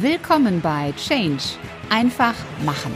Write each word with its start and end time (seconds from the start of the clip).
Willkommen 0.00 0.60
bei 0.60 0.92
Change. 0.98 1.42
Einfach 1.88 2.34
machen. 2.66 2.92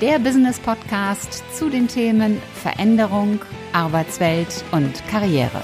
Der 0.00 0.20
Business 0.20 0.60
Podcast 0.60 1.42
zu 1.52 1.68
den 1.68 1.88
Themen 1.88 2.40
Veränderung, 2.62 3.40
Arbeitswelt 3.72 4.64
und 4.70 5.04
Karriere. 5.08 5.60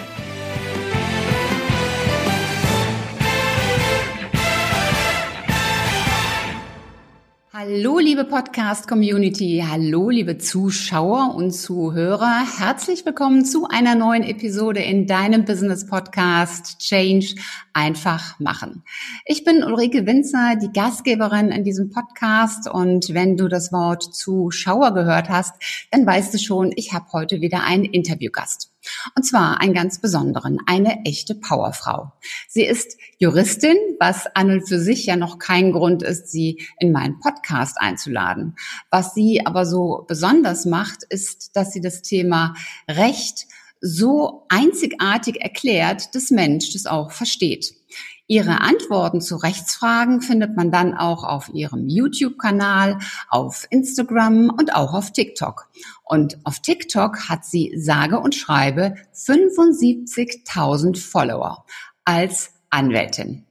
Hallo, 7.73 8.01
liebe 8.01 8.25
Podcast-Community. 8.25 9.63
Hallo, 9.65 10.11
liebe 10.11 10.39
Zuschauer 10.39 11.37
und 11.37 11.53
Zuhörer. 11.53 12.43
Herzlich 12.59 13.07
willkommen 13.07 13.45
zu 13.45 13.69
einer 13.69 13.95
neuen 13.95 14.25
Episode 14.25 14.81
in 14.81 15.07
deinem 15.07 15.45
Business-Podcast 15.45 16.81
Change 16.81 17.37
einfach 17.73 18.41
machen. 18.41 18.83
Ich 19.25 19.45
bin 19.45 19.63
Ulrike 19.63 20.05
Winzer, 20.05 20.57
die 20.61 20.73
Gastgeberin 20.73 21.51
in 21.53 21.63
diesem 21.63 21.91
Podcast. 21.91 22.69
Und 22.69 23.15
wenn 23.15 23.37
du 23.37 23.47
das 23.47 23.71
Wort 23.71 24.03
Zuschauer 24.03 24.93
gehört 24.93 25.29
hast, 25.29 25.55
dann 25.93 26.05
weißt 26.05 26.35
du 26.35 26.39
schon, 26.39 26.73
ich 26.75 26.93
habe 26.93 27.07
heute 27.13 27.41
wieder 27.41 27.63
einen 27.63 27.85
Interviewgast. 27.85 28.70
Und 29.17 29.25
zwar 29.25 29.61
einen 29.61 29.75
ganz 29.75 30.01
besonderen, 30.01 30.59
eine 30.67 31.05
echte 31.05 31.35
Powerfrau. 31.35 32.13
Sie 32.49 32.65
ist 32.65 32.97
Juristin, 33.19 33.77
was 33.99 34.27
an 34.35 34.51
und 34.51 34.69
für 34.69 34.79
sich 34.79 35.07
ja 35.07 35.17
noch 35.17 35.39
kein 35.39 35.73
Grund 35.73 36.03
ist, 36.03 36.29
sie 36.31 36.63
in 36.79 36.93
meinen 36.93 37.21
Podcast 37.21 37.77
einzuladen. 37.81 38.57
Was 38.91 39.15
sie 39.15 39.47
aber 39.47 39.67
so 39.67 40.05
besonders 40.09 40.65
macht, 40.65 41.05
ist, 41.09 41.57
dass 41.57 41.73
sie 41.73 41.81
das 41.81 42.03
Thema 42.03 42.55
Recht 42.89 43.47
so 43.81 44.45
einzigartig 44.49 45.41
erklärt, 45.41 46.15
dass 46.15 46.31
Mensch 46.31 46.73
das 46.73 46.87
auch 46.87 47.13
versteht. 47.13 47.75
Ihre 48.31 48.61
Antworten 48.61 49.21
zu 49.21 49.35
Rechtsfragen 49.35 50.21
findet 50.21 50.55
man 50.57 50.71
dann 50.71 50.95
auch 50.95 51.25
auf 51.25 51.49
ihrem 51.53 51.89
YouTube-Kanal, 51.89 53.01
auf 53.29 53.67
Instagram 53.71 54.51
und 54.51 54.73
auch 54.73 54.95
auf 54.95 55.11
TikTok. 55.11 55.69
Und 56.05 56.39
auf 56.45 56.61
TikTok 56.61 57.29
hat 57.29 57.45
sie 57.45 57.73
sage 57.77 58.21
und 58.21 58.37
schreibe 58.37 58.95
75.000 59.17 60.97
Follower 60.97 61.65
als 62.05 62.53
Anwältin. 62.71 63.47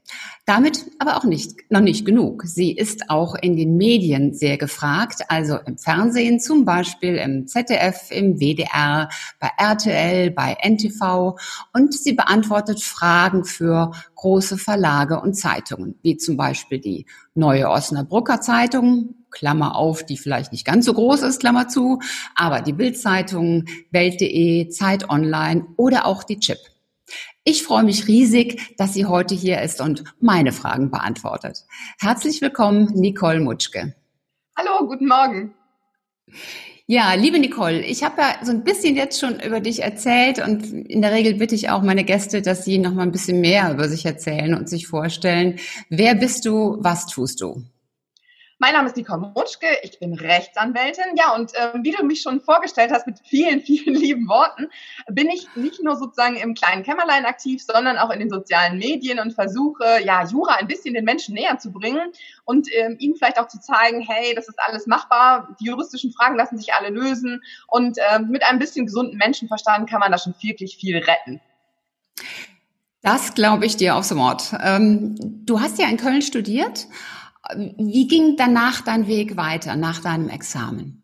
Damit 0.45 0.86
aber 0.98 1.17
auch 1.17 1.25
nicht, 1.25 1.70
noch 1.70 1.81
nicht 1.81 2.08
genug. 2.08 2.42
Sie 2.45 2.72
ist 2.72 3.12
auch 3.12 3.36
in 3.36 3.56
den 3.56 3.78
Medien 3.78 4.34
sehr 4.34 4.58
gefragt, 4.58 5.22
also 5.28 5.58
im 5.64 5.78
Fernsehen 5.78 6.39
zum 6.39 6.66
Beispiel, 6.66 7.17
im 7.17 7.45
ZDF, 7.45 8.09
im 8.09 8.40
WDR, 8.40 9.09
bei 9.40 9.52
RTL, 9.59 10.31
bei 10.31 10.58
NTV 10.59 11.38
und 11.73 11.94
sie 11.94 12.14
beantwortet 12.14 12.81
Fragen 12.81 13.45
für 13.45 13.92
große 14.16 14.58
Verlage 14.58 15.22
und 15.22 15.36
Zeitungen, 15.36 16.00
wie 16.02 16.17
zum 16.17 16.36
Beispiel 16.36 16.80
die 16.80 17.06
Neue 17.36 17.70
Osnabrücker 17.70 18.42
Zeitung, 18.42 19.14
Klammer 19.30 19.75
auf, 19.75 20.03
die 20.03 20.17
vielleicht 20.17 20.52
nicht 20.52 20.66
ganz 20.66 20.86
so 20.86 20.95
groß 20.95 21.22
ist, 21.22 21.42
Klammer 21.42 21.67
zu, 21.67 22.00
aber 22.36 22.62
die 22.62 22.73
Bildzeitung, 22.73 23.66
Welt.de, 23.92 24.70
Zeit 24.70 25.12
Online 25.12 25.67
oder 25.78 26.08
auch 26.08 26.23
die 26.23 26.40
Chip. 26.40 26.58
Ich 27.44 27.64
freue 27.64 27.84
mich 27.84 28.08
riesig, 28.08 28.76
dass 28.78 28.94
sie 28.94 29.06
heute 29.06 29.36
hier 29.36 29.62
ist 29.62 29.82
und 29.82 30.04
meine 30.20 30.52
Fragen 30.52 30.92
beantwortet. 30.92 31.66
Herzlich 32.00 32.42
willkommen, 32.42 32.92
Nicole 32.94 33.40
Mutschke. 33.40 33.96
Hallo, 34.58 34.88
guten 34.88 35.08
Morgen. 35.08 35.54
Ja, 36.92 37.14
liebe 37.14 37.38
Nicole, 37.38 37.82
ich 37.82 38.04
habe 38.04 38.22
ja 38.22 38.44
so 38.44 38.52
ein 38.52 38.64
bisschen 38.64 38.96
jetzt 38.96 39.20
schon 39.20 39.40
über 39.40 39.60
dich 39.60 39.84
erzählt 39.84 40.40
und 40.40 40.64
in 40.66 41.04
der 41.04 41.12
Regel 41.12 41.36
bitte 41.36 41.54
ich 41.54 41.70
auch 41.70 41.84
meine 41.84 42.04
Gäste, 42.04 42.42
dass 42.42 42.66
sie 42.66 42.80
noch 42.80 42.94
mal 42.94 43.04
ein 43.04 43.12
bisschen 43.12 43.42
mehr 43.42 43.72
über 43.72 43.88
sich 43.88 44.06
erzählen 44.06 44.56
und 44.56 44.68
sich 44.68 44.88
vorstellen. 44.88 45.60
Wer 45.90 46.16
bist 46.16 46.46
du? 46.46 46.78
Was 46.80 47.06
tust 47.06 47.42
du? 47.42 47.64
Mein 48.62 48.74
Name 48.74 48.90
ist 48.90 48.98
Nicole 48.98 49.32
Mutschke, 49.34 49.68
ich 49.84 50.00
bin 50.00 50.14
Rechtsanwältin. 50.14 51.16
Ja, 51.16 51.34
und 51.34 51.56
äh, 51.56 51.72
wie 51.82 51.92
du 51.92 52.04
mich 52.04 52.22
schon 52.22 52.42
vorgestellt 52.42 52.92
hast 52.92 53.08
mit 53.08 53.18
vielen, 53.26 53.62
vielen 53.66 53.96
lieben 53.96 54.28
Worten, 54.28 54.68
bin 55.09 55.30
ich 55.30 55.47
nicht 55.56 55.81
nur 55.81 55.96
sozusagen 55.96 56.36
im 56.36 56.56
kleinen 56.56 56.84
Kämmerlein 56.84 57.25
aktiv, 57.25 57.64
sondern 57.64 57.98
auch 57.98 58.09
in 58.09 58.19
den 58.19 58.30
sozialen 58.30 58.78
Medien 58.78 59.22
und 59.22 59.31
versuche, 59.31 60.03
ja, 60.03 60.25
Jura 60.25 60.56
ein 60.56 60.68
bisschen 60.68 60.94
den 60.94 61.06
Menschen 61.06 61.36
näher 61.36 61.58
zu 61.58 61.72
bringen 61.72 62.12
und 62.44 62.68
ähm, 62.75 62.98
ihnen 63.00 63.16
vielleicht 63.16 63.40
auch 63.40 63.48
zu 63.48 63.62
zeigen, 63.62 64.02
hey, 64.02 64.36
das 64.36 64.50
ist 64.50 64.59
alles 64.59 64.88
machbar, 64.88 65.56
die 65.62 65.68
juristischen 65.68 66.12
Fragen 66.12 66.36
lassen 66.36 66.58
sich 66.58 66.74
alle 66.74 66.90
lösen 66.90 67.42
und 67.68 67.98
äh, 67.98 68.19
mit 68.19 68.44
ein 68.44 68.59
bisschen 68.59 68.86
gesunden 68.86 69.18
Menschenverstand 69.18 69.90
kann 69.90 70.02
man 70.02 70.12
da 70.12 70.18
schon 70.18 70.36
wirklich 70.42 70.75
viel 70.75 70.98
retten. 70.98 71.40
Das 73.02 73.34
glaube 73.36 73.66
ich 73.66 73.78
dir 73.78 73.96
aufs 73.96 74.14
Wort. 74.18 74.53
Ähm, 74.62 75.16
du 75.46 75.62
hast 75.62 75.80
ja 75.80 75.88
in 75.88 75.96
Köln 75.96 76.22
studiert 76.22 76.88
wie 77.56 78.08
ging 78.08 78.36
danach 78.38 78.82
dein 78.82 79.08
Weg 79.08 79.38
weiter, 79.38 79.76
nach 79.76 80.02
deinem 80.02 80.30
Examen? 80.30 81.00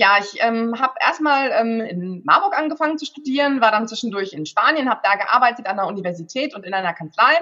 Ja, 0.00 0.16
ich 0.18 0.42
ähm, 0.42 0.80
habe 0.80 0.94
erstmal 0.98 1.50
ähm, 1.50 1.82
in 1.82 2.22
Marburg 2.24 2.58
angefangen 2.58 2.96
zu 2.96 3.04
studieren, 3.04 3.60
war 3.60 3.70
dann 3.70 3.86
zwischendurch 3.86 4.32
in 4.32 4.46
Spanien, 4.46 4.88
habe 4.88 5.02
da 5.04 5.16
gearbeitet 5.16 5.66
an 5.66 5.76
der 5.76 5.88
Universität 5.88 6.54
und 6.54 6.64
in 6.64 6.72
einer 6.72 6.94
Kanzlei, 6.94 7.34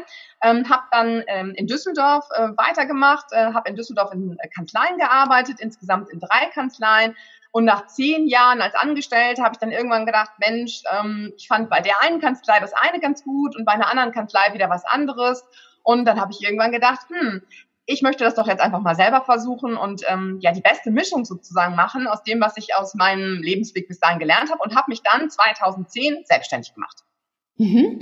ähm, 0.42 0.68
habe 0.68 0.82
dann 0.90 1.22
ähm, 1.28 1.52
in 1.54 1.68
Düsseldorf 1.68 2.26
äh, 2.34 2.48
weitergemacht, 2.56 3.26
äh, 3.30 3.52
habe 3.52 3.70
in 3.70 3.76
Düsseldorf 3.76 4.12
in 4.12 4.36
äh, 4.40 4.48
Kanzleien 4.48 4.98
gearbeitet, 4.98 5.60
insgesamt 5.60 6.10
in 6.10 6.18
drei 6.18 6.46
Kanzleien. 6.52 7.14
Und 7.52 7.64
nach 7.64 7.86
zehn 7.86 8.26
Jahren 8.26 8.60
als 8.60 8.74
Angestellte 8.74 9.44
habe 9.44 9.52
ich 9.52 9.60
dann 9.60 9.70
irgendwann 9.70 10.04
gedacht, 10.04 10.32
Mensch, 10.38 10.82
ähm, 10.92 11.32
ich 11.36 11.46
fand 11.46 11.70
bei 11.70 11.80
der 11.80 12.02
einen 12.02 12.20
Kanzlei 12.20 12.58
das 12.58 12.72
eine 12.72 12.98
ganz 12.98 13.22
gut 13.22 13.54
und 13.54 13.66
bei 13.66 13.72
einer 13.72 13.88
anderen 13.88 14.10
Kanzlei 14.10 14.52
wieder 14.52 14.68
was 14.68 14.84
anderes. 14.84 15.44
Und 15.84 16.06
dann 16.06 16.20
habe 16.20 16.32
ich 16.32 16.42
irgendwann 16.42 16.72
gedacht, 16.72 17.06
hm, 17.08 17.42
ich 17.90 18.02
möchte 18.02 18.22
das 18.22 18.34
doch 18.34 18.46
jetzt 18.46 18.60
einfach 18.60 18.82
mal 18.82 18.94
selber 18.94 19.22
versuchen 19.22 19.76
und 19.76 20.02
ähm, 20.06 20.38
ja 20.40 20.52
die 20.52 20.60
beste 20.60 20.90
Mischung 20.90 21.24
sozusagen 21.24 21.74
machen 21.74 22.06
aus 22.06 22.22
dem, 22.22 22.38
was 22.38 22.56
ich 22.58 22.76
aus 22.76 22.94
meinem 22.94 23.42
Lebensweg 23.42 23.88
bis 23.88 23.98
dahin 23.98 24.18
gelernt 24.18 24.50
habe 24.50 24.60
und 24.62 24.76
habe 24.76 24.90
mich 24.90 25.00
dann 25.02 25.30
2010 25.30 26.24
selbstständig 26.24 26.74
gemacht. 26.74 26.98
Mhm. 27.56 28.00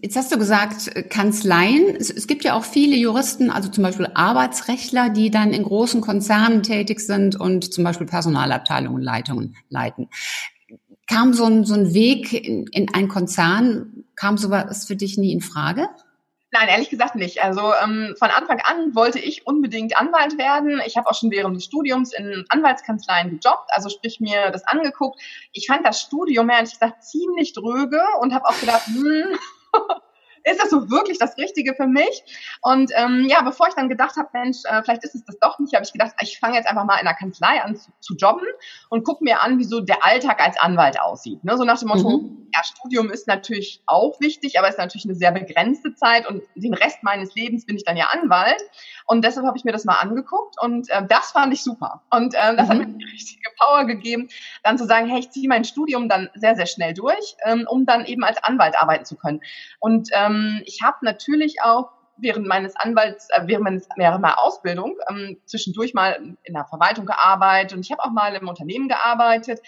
Jetzt 0.00 0.16
hast 0.16 0.32
du 0.32 0.38
gesagt, 0.38 1.10
Kanzleien. 1.10 1.96
Es, 1.96 2.10
es, 2.10 2.26
gibt 2.26 2.44
ja 2.44 2.54
auch 2.54 2.64
viele 2.64 2.96
Juristen, 2.96 3.50
also 3.50 3.68
zum 3.68 3.84
Beispiel 3.84 4.08
Arbeitsrechtler, 4.14 5.10
die 5.10 5.30
dann 5.30 5.52
in 5.52 5.64
großen 5.64 6.00
Konzernen 6.00 6.62
tätig 6.62 7.00
sind 7.00 7.38
und 7.38 7.72
zum 7.72 7.84
Beispiel 7.84 8.06
Personalabteilungen, 8.06 9.02
Leitungen 9.02 9.54
leiten. 9.68 10.08
Kam 11.06 11.34
so 11.34 11.44
ein, 11.44 11.64
so 11.64 11.74
ein 11.74 11.92
Weg 11.92 12.32
in, 12.32 12.66
in 12.68 12.92
einen 12.94 13.08
Konzern, 13.08 14.04
kam 14.16 14.38
sowas 14.38 14.86
für 14.86 14.96
dich 14.96 15.18
nie 15.18 15.32
in 15.32 15.42
Frage? 15.42 15.88
Nein, 16.50 16.68
ehrlich 16.68 16.88
gesagt 16.88 17.14
nicht. 17.14 17.42
Also 17.42 17.74
ähm, 17.74 18.14
von 18.18 18.30
Anfang 18.30 18.60
an 18.64 18.94
wollte 18.94 19.18
ich 19.18 19.46
unbedingt 19.46 19.98
Anwalt 19.98 20.38
werden. 20.38 20.80
Ich 20.86 20.96
habe 20.96 21.08
auch 21.08 21.14
schon 21.14 21.30
während 21.30 21.56
des 21.56 21.64
Studiums 21.64 22.14
in 22.14 22.44
Anwaltskanzleien 22.48 23.28
gejobbt, 23.28 23.68
also 23.68 23.90
sprich 23.90 24.18
mir 24.18 24.50
das 24.50 24.66
angeguckt. 24.66 25.20
Ich 25.52 25.66
fand 25.66 25.86
das 25.86 26.00
Studium 26.00 26.48
ehrlich 26.48 26.72
gesagt 26.72 27.04
ziemlich 27.04 27.52
dröge 27.52 28.00
und 28.20 28.32
habe 28.32 28.46
auch 28.46 28.58
gedacht, 28.58 28.86
hm, 28.86 29.38
ist 30.50 30.62
das 30.62 30.70
so 30.70 30.90
wirklich 30.90 31.18
das 31.18 31.36
Richtige 31.36 31.74
für 31.74 31.86
mich? 31.86 32.22
Und 32.62 32.90
ähm, 32.94 33.26
ja, 33.28 33.42
bevor 33.42 33.68
ich 33.68 33.74
dann 33.74 33.88
gedacht 33.88 34.16
habe, 34.16 34.28
Mensch, 34.32 34.58
äh, 34.64 34.82
vielleicht 34.82 35.04
ist 35.04 35.14
es 35.14 35.24
das 35.24 35.38
doch 35.38 35.58
nicht, 35.58 35.74
habe 35.74 35.84
ich 35.84 35.92
gedacht, 35.92 36.12
ich 36.20 36.38
fange 36.38 36.56
jetzt 36.56 36.68
einfach 36.68 36.84
mal 36.84 36.98
in 36.98 37.04
der 37.04 37.14
Kanzlei 37.14 37.62
an 37.62 37.76
zu, 37.76 37.90
zu 38.00 38.14
jobben 38.16 38.46
und 38.88 39.04
gucke 39.04 39.24
mir 39.24 39.42
an, 39.42 39.58
wie 39.58 39.64
so 39.64 39.80
der 39.80 40.04
Alltag 40.04 40.40
als 40.44 40.58
Anwalt 40.58 41.00
aussieht. 41.00 41.44
Ne? 41.44 41.56
So 41.56 41.64
nach 41.64 41.78
dem 41.78 41.88
Motto, 41.88 42.18
mhm. 42.18 42.48
ja, 42.52 42.62
Studium 42.64 43.10
ist 43.10 43.26
natürlich 43.26 43.82
auch 43.86 44.20
wichtig, 44.20 44.58
aber 44.58 44.68
ist 44.68 44.78
natürlich 44.78 45.04
eine 45.04 45.14
sehr 45.14 45.32
begrenzte 45.32 45.94
Zeit 45.94 46.28
und 46.28 46.42
den 46.54 46.74
Rest 46.74 47.02
meines 47.02 47.34
Lebens 47.34 47.66
bin 47.66 47.76
ich 47.76 47.84
dann 47.84 47.96
ja 47.96 48.08
Anwalt. 48.12 48.62
Und 49.06 49.24
deshalb 49.24 49.46
habe 49.46 49.56
ich 49.56 49.64
mir 49.64 49.72
das 49.72 49.84
mal 49.84 49.96
angeguckt 49.96 50.56
und 50.60 50.90
äh, 50.90 51.02
das 51.06 51.32
fand 51.32 51.52
ich 51.52 51.62
super. 51.62 52.02
Und 52.10 52.34
äh, 52.34 52.56
das 52.56 52.66
mhm. 52.66 52.70
hat 52.70 52.78
mir 52.78 52.86
die 52.86 53.04
richtige 53.04 53.50
Power 53.58 53.84
gegeben, 53.84 54.28
dann 54.62 54.78
zu 54.78 54.84
sagen, 54.84 55.08
hey, 55.08 55.20
ich 55.20 55.30
ziehe 55.30 55.48
mein 55.48 55.64
Studium 55.64 56.08
dann 56.08 56.28
sehr, 56.34 56.54
sehr 56.56 56.66
schnell 56.66 56.94
durch, 56.94 57.36
ähm, 57.44 57.66
um 57.68 57.86
dann 57.86 58.04
eben 58.04 58.24
als 58.24 58.42
Anwalt 58.42 58.76
arbeiten 58.78 59.04
zu 59.04 59.16
können. 59.16 59.40
Und 59.80 60.08
ähm, 60.12 60.37
ich 60.64 60.82
habe 60.82 60.98
natürlich 61.02 61.62
auch 61.62 61.90
während 62.20 62.46
meines 62.46 62.76
Anwalts, 62.76 63.28
äh, 63.30 63.42
während, 63.46 63.64
meines, 63.64 63.88
während 63.96 64.20
meiner 64.20 64.42
Ausbildung 64.42 64.96
ähm, 65.08 65.40
zwischendurch 65.46 65.94
mal 65.94 66.36
in 66.42 66.54
der 66.54 66.64
Verwaltung 66.64 67.06
gearbeitet 67.06 67.74
und 67.74 67.84
ich 67.84 67.92
habe 67.92 68.04
auch 68.04 68.10
mal 68.10 68.34
im 68.34 68.48
Unternehmen 68.48 68.88
gearbeitet. 68.88 69.60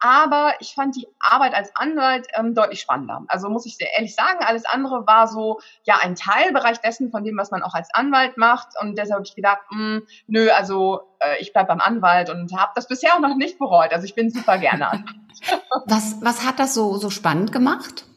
Aber 0.00 0.54
ich 0.60 0.74
fand 0.74 0.94
die 0.94 1.08
Arbeit 1.18 1.54
als 1.54 1.74
Anwalt 1.74 2.28
ähm, 2.34 2.54
deutlich 2.54 2.80
spannender. 2.80 3.24
Also 3.26 3.50
muss 3.50 3.66
ich 3.66 3.76
sehr 3.76 3.88
ehrlich 3.96 4.14
sagen, 4.14 4.38
alles 4.44 4.64
andere 4.64 5.06
war 5.08 5.26
so 5.26 5.60
ja 5.82 5.98
ein 6.00 6.14
Teilbereich 6.14 6.78
dessen 6.78 7.10
von 7.10 7.24
dem, 7.24 7.36
was 7.36 7.50
man 7.50 7.64
auch 7.64 7.74
als 7.74 7.92
Anwalt 7.92 8.36
macht. 8.36 8.68
Und 8.80 8.96
deshalb 8.96 9.16
habe 9.16 9.26
ich 9.26 9.34
gedacht, 9.34 9.58
mh, 9.70 9.96
hm, 9.96 10.06
nö, 10.28 10.50
also 10.50 11.00
äh, 11.18 11.40
ich 11.40 11.52
bleib 11.52 11.66
beim 11.66 11.80
Anwalt 11.80 12.30
und 12.30 12.56
habe 12.56 12.72
das 12.76 12.86
bisher 12.86 13.14
auch 13.14 13.20
noch 13.20 13.34
nicht 13.34 13.58
bereut. 13.58 13.92
Also 13.92 14.04
ich 14.04 14.14
bin 14.14 14.30
super 14.30 14.58
gerne 14.58 14.88
Anwalt. 14.88 15.16
was, 15.86 16.16
was 16.22 16.46
hat 16.46 16.60
das 16.60 16.74
so, 16.74 16.96
so 16.96 17.10
spannend 17.10 17.50
gemacht? 17.50 18.07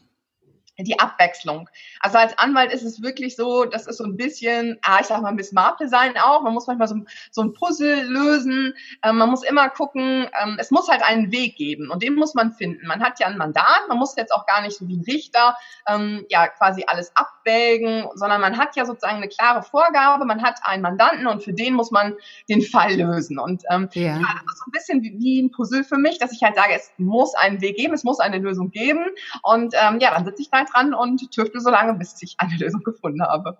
Die 0.78 0.98
Abwechslung. 0.98 1.68
Also 2.00 2.18
als 2.18 2.38
Anwalt 2.38 2.72
ist 2.72 2.82
es 2.82 3.02
wirklich 3.02 3.36
so, 3.36 3.64
das 3.64 3.86
ist 3.86 3.98
so 3.98 4.04
ein 4.04 4.16
bisschen, 4.16 4.78
ah, 4.82 4.98
ich 5.00 5.06
sag 5.06 5.20
mal, 5.20 5.28
ein 5.28 5.36
bisschen 5.36 5.58
Design 5.80 6.14
auch. 6.16 6.42
Man 6.42 6.54
muss 6.54 6.66
manchmal 6.66 6.88
so, 6.88 6.96
so 7.30 7.42
ein 7.42 7.52
Puzzle 7.52 8.02
lösen. 8.04 8.74
Ähm, 9.02 9.18
man 9.18 9.30
muss 9.30 9.44
immer 9.44 9.68
gucken, 9.68 10.28
ähm, 10.42 10.56
es 10.58 10.70
muss 10.70 10.88
halt 10.88 11.02
einen 11.02 11.30
Weg 11.30 11.56
geben 11.56 11.90
und 11.90 12.02
den 12.02 12.14
muss 12.14 12.34
man 12.34 12.52
finden. 12.52 12.86
Man 12.86 13.02
hat 13.02 13.20
ja 13.20 13.26
ein 13.26 13.36
Mandat, 13.36 13.82
man 13.88 13.98
muss 13.98 14.16
jetzt 14.16 14.32
auch 14.32 14.46
gar 14.46 14.62
nicht 14.62 14.76
so 14.76 14.88
wie 14.88 14.96
ein 14.96 15.04
Richter 15.06 15.56
ähm, 15.88 16.24
ja 16.28 16.48
quasi 16.48 16.84
alles 16.86 17.12
abwägen, 17.14 18.08
sondern 18.14 18.40
man 18.40 18.56
hat 18.56 18.76
ja 18.76 18.86
sozusagen 18.86 19.16
eine 19.16 19.28
klare 19.28 19.62
Vorgabe, 19.62 20.24
man 20.24 20.42
hat 20.42 20.60
einen 20.62 20.82
Mandanten 20.82 21.26
und 21.26 21.42
für 21.42 21.52
den 21.52 21.74
muss 21.74 21.90
man 21.90 22.14
den 22.48 22.62
Fall 22.62 22.94
lösen. 22.94 23.38
Und 23.38 23.62
ähm, 23.70 23.88
ja. 23.92 24.16
ja 24.16 24.20
das 24.20 24.54
ist 24.54 24.58
so 24.58 24.64
ein 24.66 24.72
bisschen 24.72 25.02
wie, 25.02 25.18
wie 25.18 25.42
ein 25.42 25.50
Puzzle 25.50 25.84
für 25.84 25.98
mich, 25.98 26.18
dass 26.18 26.32
ich 26.32 26.42
halt 26.42 26.56
sage, 26.56 26.72
es 26.74 26.90
muss 26.96 27.34
einen 27.34 27.60
Weg 27.60 27.76
geben, 27.76 27.94
es 27.94 28.04
muss 28.04 28.20
eine 28.20 28.38
Lösung 28.38 28.70
geben. 28.70 29.04
Und 29.42 29.74
ähm, 29.74 29.98
ja, 30.00 30.12
dann 30.14 30.24
sitze 30.24 30.42
ich 30.42 30.50
da 30.50 30.61
dran 30.64 30.94
und 30.94 31.30
tüfte 31.30 31.60
so 31.60 31.70
lange, 31.70 31.94
bis 31.94 32.16
ich 32.22 32.34
eine 32.38 32.56
Lösung 32.56 32.82
gefunden 32.82 33.22
habe. 33.22 33.58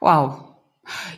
Wow. 0.00 0.54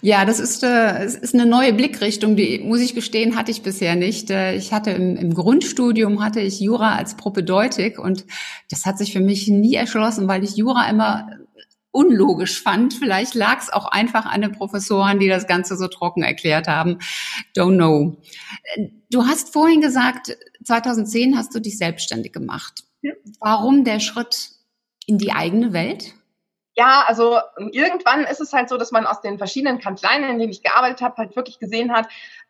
Ja, 0.01 0.25
das 0.25 0.39
ist, 0.39 0.63
äh, 0.63 1.03
es 1.03 1.17
ist 1.17 1.35
eine 1.35 1.47
neue 1.47 1.73
Blickrichtung, 1.73 2.37
die, 2.37 2.61
muss 2.61 2.81
ich 2.81 2.95
gestehen, 2.95 3.37
hatte 3.37 3.51
ich 3.51 3.63
bisher 3.63 3.97
nicht. 3.97 4.31
Äh, 4.31 4.55
ich 4.55 4.73
hatte 4.73 4.91
im, 4.91 5.17
im 5.17 5.35
Grundstudium 5.35 6.23
hatte 6.23 6.41
ich 6.41 6.61
Jura 6.61 6.95
als 6.95 7.17
Propedeutik 7.17 7.99
und 7.99 8.27
das 8.71 8.87
hat 8.87 8.99
sich 8.99 9.13
für 9.13 9.21
mich 9.21 9.49
nie 9.49 9.75
erschlossen, 9.75 10.29
weil 10.29 10.45
ich 10.45 10.57
Jura 10.57 10.89
immer 10.89 11.29
unlogisch 11.91 12.63
fand. 12.63 12.95
Vielleicht 12.95 13.35
lag 13.35 13.59
es 13.59 13.73
auch 13.73 13.87
einfach 13.87 14.27
an 14.27 14.43
den 14.43 14.53
Professoren, 14.53 15.19
die 15.19 15.29
das 15.29 15.47
Ganze 15.47 15.77
so 15.77 15.89
trocken 15.89 16.23
erklärt 16.23 16.69
haben. 16.69 16.99
Don't 17.57 17.77
know. 17.77 18.19
Du 19.11 19.27
hast 19.27 19.53
vorhin 19.53 19.81
gesagt, 19.81 20.37
2010 20.65 21.37
hast 21.37 21.55
du 21.55 21.61
dich 21.61 21.79
selbstständig 21.79 22.33
gemacht. 22.33 22.85
Warum 23.41 23.85
der 23.85 24.01
Schritt 24.01 24.51
in 25.07 25.19
die 25.19 25.33
eigene 25.33 25.73
Welt? 25.73 26.15
Ja, 26.75 27.05
also 27.07 27.39
irgendwann 27.73 28.25
ist 28.25 28.41
es 28.41 28.53
halt 28.53 28.69
so, 28.69 28.77
dass 28.77 28.93
man 28.93 29.07
aus 29.07 29.23
den 29.23 29.39
verschiedenen 29.39 29.79
Kanzleien, 29.79 30.25
in 30.25 30.39
denen 30.39 30.53
ich 30.53 30.63
gearbeitet 30.63 31.01
habe, 31.01 31.17
halt 31.17 31.35
wirklich 31.35 31.59
gesehen 31.59 31.93
hat, 31.93 32.07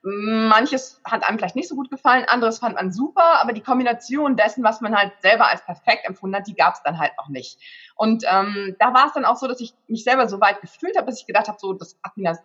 manches 0.08 1.00
hat 1.04 1.28
einem 1.28 1.36
vielleicht 1.36 1.56
nicht 1.56 1.68
so 1.68 1.74
gut 1.74 1.90
gefallen, 1.90 2.24
anderes 2.26 2.60
fand 2.60 2.76
man 2.76 2.92
super, 2.92 3.40
aber 3.40 3.52
die 3.52 3.60
Kombination 3.60 4.36
dessen, 4.36 4.62
was 4.62 4.80
man 4.80 4.96
halt 4.96 5.12
selber 5.20 5.48
als 5.48 5.64
perfekt 5.64 6.06
empfunden 6.06 6.36
hat, 6.36 6.46
die 6.46 6.54
gab 6.54 6.74
es 6.74 6.82
dann 6.84 6.98
halt 6.98 7.12
noch 7.18 7.28
nicht. 7.28 7.58
Und 7.96 8.24
ähm, 8.30 8.76
da 8.78 8.94
war 8.94 9.06
es 9.06 9.14
dann 9.14 9.24
auch 9.24 9.36
so, 9.36 9.48
dass 9.48 9.60
ich 9.60 9.74
mich 9.88 10.04
selber 10.04 10.28
so 10.28 10.40
weit 10.40 10.60
gefühlt 10.60 10.96
habe, 10.96 11.06
dass 11.06 11.18
ich 11.18 11.26
gedacht 11.26 11.48
habe, 11.48 11.58
so 11.58 11.72
das 11.72 11.98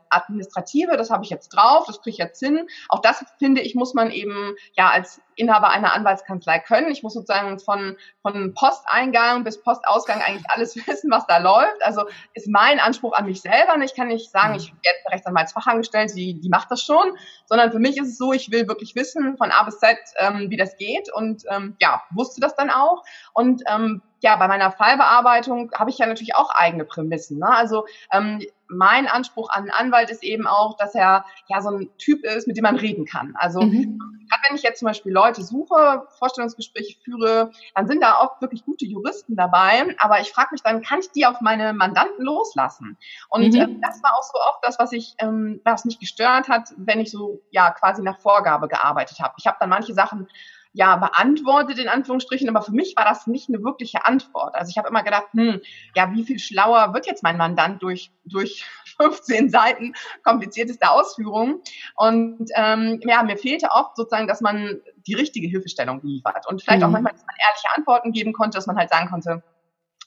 Administrative, 0.09 0.97
das 0.97 1.11
habe 1.11 1.23
ich 1.23 1.29
jetzt 1.29 1.49
drauf, 1.49 1.85
das 1.85 2.01
kriege 2.01 2.11
ich 2.11 2.17
jetzt 2.17 2.39
hin. 2.39 2.67
Auch 2.89 2.99
das 2.99 3.23
finde 3.37 3.61
ich, 3.61 3.75
muss 3.75 3.93
man 3.93 4.11
eben 4.11 4.55
ja 4.75 4.89
als 4.89 5.21
Inhaber 5.35 5.69
einer 5.69 5.93
Anwaltskanzlei 5.93 6.59
können. 6.59 6.91
Ich 6.91 7.03
muss 7.03 7.13
sozusagen 7.13 7.59
von, 7.59 7.97
von 8.21 8.53
Posteingang 8.53 9.43
bis 9.43 9.61
Postausgang 9.61 10.21
eigentlich 10.21 10.49
alles 10.49 10.75
wissen, 10.87 11.11
was 11.11 11.27
da 11.27 11.37
läuft. 11.37 11.83
Also 11.83 12.05
ist 12.33 12.47
mein 12.47 12.79
Anspruch 12.79 13.13
an 13.13 13.25
mich 13.25 13.41
selber. 13.41 13.75
Ich 13.83 13.95
kann 13.95 14.07
nicht 14.07 14.31
sagen, 14.31 14.55
ich 14.55 14.71
werde 14.71 14.99
Rechtsanwaltsfachangestellt, 15.11 16.15
die, 16.15 16.39
die 16.39 16.49
macht 16.49 16.71
das 16.71 16.81
schon, 16.81 17.17
sondern 17.51 17.73
für 17.73 17.79
mich 17.79 17.97
ist 17.97 18.07
es 18.07 18.17
so, 18.17 18.31
ich 18.31 18.49
will 18.49 18.69
wirklich 18.69 18.95
wissen 18.95 19.35
von 19.35 19.51
A 19.51 19.63
bis 19.63 19.77
Z, 19.77 19.97
ähm, 20.19 20.49
wie 20.49 20.55
das 20.55 20.77
geht 20.77 21.11
und 21.13 21.43
ähm, 21.49 21.75
ja, 21.81 22.01
wusste 22.11 22.39
das 22.39 22.55
dann 22.55 22.69
auch. 22.69 23.03
Und 23.33 23.63
ähm, 23.67 24.01
ja, 24.21 24.35
bei 24.35 24.47
meiner 24.47 24.71
Fallbearbeitung 24.71 25.71
habe 25.73 25.89
ich 25.89 25.97
ja 25.97 26.05
natürlich 26.05 26.35
auch 26.35 26.51
eigene 26.51 26.85
Prämissen. 26.85 27.39
Ne? 27.39 27.49
Also 27.49 27.85
ähm, 28.11 28.41
mein 28.67 29.07
Anspruch 29.07 29.49
an 29.49 29.63
einen 29.63 29.71
Anwalt 29.71 30.11
ist 30.11 30.23
eben 30.23 30.47
auch, 30.47 30.77
dass 30.77 30.93
er 30.93 31.25
ja 31.47 31.61
so 31.61 31.69
ein 31.69 31.89
Typ 31.97 32.23
ist, 32.23 32.47
mit 32.47 32.55
dem 32.55 32.63
man 32.63 32.75
reden 32.75 33.05
kann. 33.05 33.33
Also 33.35 33.61
mhm. 33.61 33.97
gerade 34.29 34.43
wenn 34.47 34.55
ich 34.55 34.61
jetzt 34.61 34.79
zum 34.79 34.87
Beispiel 34.87 35.11
Leute 35.11 35.43
suche, 35.43 36.03
Vorstellungsgespräche 36.19 36.99
führe, 37.03 37.51
dann 37.75 37.87
sind 37.87 38.01
da 38.01 38.19
oft 38.21 38.41
wirklich 38.41 38.63
gute 38.63 38.85
Juristen 38.85 39.35
dabei. 39.35 39.95
Aber 39.97 40.21
ich 40.21 40.31
frage 40.31 40.49
mich 40.51 40.61
dann, 40.61 40.83
kann 40.83 40.99
ich 40.99 41.11
die 41.11 41.25
auf 41.25 41.41
meine 41.41 41.73
Mandanten 41.73 42.23
loslassen? 42.23 42.97
Und 43.29 43.53
mhm. 43.53 43.59
äh, 43.59 43.79
das 43.81 44.01
war 44.03 44.13
auch 44.13 44.23
so 44.23 44.37
oft 44.49 44.59
das, 44.61 44.77
was 44.77 44.91
ich, 44.91 45.15
ähm, 45.17 45.61
was 45.65 45.83
mich 45.83 45.99
gestört 45.99 46.47
hat, 46.47 46.69
wenn 46.77 46.99
ich 46.99 47.09
so 47.09 47.41
ja 47.49 47.71
quasi 47.71 48.03
nach 48.03 48.19
Vorgabe 48.19 48.67
gearbeitet 48.67 49.19
habe. 49.19 49.33
Ich 49.37 49.47
habe 49.47 49.57
dann 49.59 49.69
manche 49.69 49.95
Sachen 49.95 50.27
ja 50.73 50.95
beantwortet 50.95 51.77
in 51.79 51.89
Anführungsstrichen, 51.89 52.49
aber 52.49 52.61
für 52.61 52.71
mich 52.71 52.93
war 52.95 53.03
das 53.03 53.27
nicht 53.27 53.49
eine 53.49 53.63
wirkliche 53.63 54.05
Antwort. 54.05 54.55
Also 54.55 54.69
ich 54.69 54.77
habe 54.77 54.87
immer 54.87 55.03
gedacht, 55.03 55.27
hm, 55.31 55.61
ja, 55.95 56.11
wie 56.13 56.23
viel 56.23 56.39
schlauer 56.39 56.93
wird 56.93 57.07
jetzt 57.07 57.23
mein 57.23 57.37
Mandant 57.37 57.81
durch 57.83 58.11
durch 58.25 58.65
15 58.97 59.49
Seiten 59.49 59.93
komplizierteste 60.23 60.89
Ausführungen? 60.89 61.61
Und 61.95 62.49
ähm, 62.55 62.99
ja, 63.03 63.23
mir 63.23 63.37
fehlte 63.37 63.69
oft 63.71 63.95
sozusagen, 63.95 64.27
dass 64.27 64.41
man 64.41 64.81
die 65.07 65.13
richtige 65.13 65.47
Hilfestellung 65.47 66.01
liefert 66.03 66.47
und 66.47 66.61
vielleicht 66.61 66.81
mhm. 66.81 66.87
auch 66.87 66.91
manchmal, 66.91 67.13
dass 67.13 67.25
man 67.25 67.35
ehrliche 67.35 67.67
Antworten 67.75 68.11
geben 68.11 68.33
konnte, 68.33 68.57
dass 68.57 68.67
man 68.67 68.77
halt 68.77 68.89
sagen 68.89 69.09
konnte, 69.09 69.43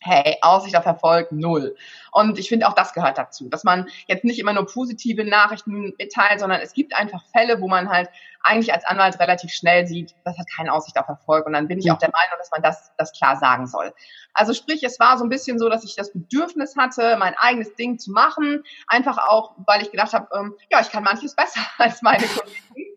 hey, 0.04 0.36
Aussicht 0.42 0.76
auf 0.76 0.86
Erfolg 0.86 1.32
null. 1.32 1.76
Und 2.12 2.38
ich 2.38 2.48
finde 2.48 2.68
auch 2.68 2.74
das 2.74 2.92
gehört 2.92 3.18
dazu, 3.18 3.48
dass 3.48 3.64
man 3.64 3.88
jetzt 4.06 4.24
nicht 4.24 4.38
immer 4.38 4.52
nur 4.52 4.66
positive 4.66 5.24
Nachrichten 5.24 5.94
mitteilt, 5.98 6.40
sondern 6.40 6.60
es 6.60 6.74
gibt 6.74 6.94
einfach 6.94 7.24
Fälle, 7.32 7.60
wo 7.60 7.68
man 7.68 7.88
halt 7.88 8.08
eigentlich 8.44 8.72
als 8.74 8.84
Anwalt 8.84 9.18
relativ 9.18 9.50
schnell 9.52 9.86
sieht, 9.86 10.14
das 10.24 10.38
hat 10.38 10.46
keine 10.54 10.72
Aussicht 10.72 10.98
auf 10.98 11.08
Erfolg. 11.08 11.46
Und 11.46 11.54
dann 11.54 11.66
bin 11.66 11.78
ich 11.78 11.90
auch 11.90 11.98
der 11.98 12.10
Meinung, 12.10 12.36
dass 12.38 12.50
man 12.50 12.62
das, 12.62 12.92
das 12.98 13.12
klar 13.12 13.36
sagen 13.36 13.66
soll. 13.66 13.92
Also 14.34 14.52
sprich, 14.52 14.82
es 14.84 15.00
war 15.00 15.16
so 15.16 15.24
ein 15.24 15.30
bisschen 15.30 15.58
so, 15.58 15.68
dass 15.70 15.84
ich 15.84 15.96
das 15.96 16.12
Bedürfnis 16.12 16.76
hatte, 16.76 17.16
mein 17.18 17.34
eigenes 17.38 17.74
Ding 17.74 17.98
zu 17.98 18.12
machen. 18.12 18.62
Einfach 18.86 19.16
auch, 19.16 19.54
weil 19.66 19.80
ich 19.80 19.90
gedacht 19.90 20.12
habe, 20.12 20.28
ähm, 20.38 20.54
ja, 20.70 20.80
ich 20.80 20.90
kann 20.90 21.02
manches 21.02 21.34
besser 21.36 21.60
als 21.78 22.02
meine 22.02 22.26
Kollegen. 22.26 22.94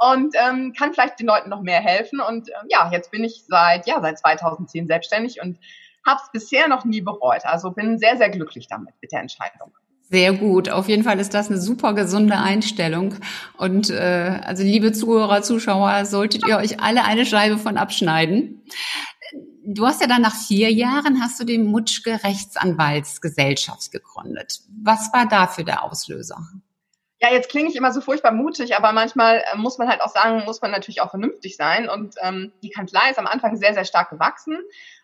und 0.00 0.34
ähm, 0.36 0.74
kann 0.76 0.92
vielleicht 0.92 1.18
den 1.18 1.26
Leuten 1.26 1.48
noch 1.48 1.62
mehr 1.62 1.80
helfen. 1.80 2.20
Und 2.20 2.48
ähm, 2.48 2.66
ja, 2.68 2.90
jetzt 2.92 3.10
bin 3.10 3.24
ich 3.24 3.44
seit, 3.46 3.86
ja, 3.86 4.00
seit 4.02 4.18
2010 4.18 4.86
selbstständig 4.86 5.40
und 5.40 5.58
habe 6.06 6.20
es 6.22 6.30
bisher 6.32 6.68
noch 6.68 6.84
nie 6.84 7.00
bereut. 7.00 7.44
Also 7.44 7.70
bin 7.70 7.98
sehr, 7.98 8.16
sehr 8.16 8.30
glücklich 8.30 8.68
damit 8.68 8.94
mit 9.00 9.12
der 9.12 9.20
Entscheidung. 9.20 9.72
Sehr 10.10 10.32
gut. 10.32 10.70
Auf 10.70 10.88
jeden 10.88 11.04
Fall 11.04 11.20
ist 11.20 11.34
das 11.34 11.48
eine 11.48 11.60
super 11.60 11.92
gesunde 11.92 12.38
Einstellung. 12.38 13.16
Und 13.58 13.90
äh, 13.90 14.40
also 14.42 14.62
liebe 14.62 14.92
Zuhörer, 14.92 15.42
Zuschauer, 15.42 16.06
solltet 16.06 16.46
ihr 16.48 16.56
euch 16.56 16.80
alle 16.80 17.04
eine 17.04 17.26
Scheibe 17.26 17.58
von 17.58 17.76
abschneiden. 17.76 18.62
Du 19.66 19.86
hast 19.86 20.00
ja 20.00 20.06
dann 20.06 20.22
nach 20.22 20.34
vier 20.34 20.72
Jahren 20.72 21.20
hast 21.20 21.38
du 21.38 21.44
die 21.44 21.58
Mutschke 21.58 22.24
Rechtsanwaltsgesellschaft 22.24 23.92
gegründet. 23.92 24.60
Was 24.82 25.12
war 25.12 25.28
dafür 25.28 25.64
der 25.64 25.82
Auslöser? 25.84 26.38
Ja, 27.20 27.32
jetzt 27.32 27.50
klinge 27.50 27.68
ich 27.68 27.76
immer 27.76 27.92
so 27.92 28.00
furchtbar 28.00 28.32
mutig, 28.32 28.76
aber 28.76 28.92
manchmal 28.92 29.42
äh, 29.52 29.58
muss 29.58 29.76
man 29.76 29.88
halt 29.88 30.00
auch 30.00 30.08
sagen, 30.08 30.44
muss 30.46 30.62
man 30.62 30.70
natürlich 30.70 31.02
auch 31.02 31.10
vernünftig 31.10 31.56
sein. 31.56 31.88
Und 31.88 32.14
ähm, 32.22 32.52
die 32.62 32.70
Kanzlei 32.70 33.10
ist 33.10 33.18
am 33.18 33.26
Anfang 33.26 33.56
sehr, 33.56 33.74
sehr 33.74 33.84
stark 33.84 34.08
gewachsen. 34.08 34.56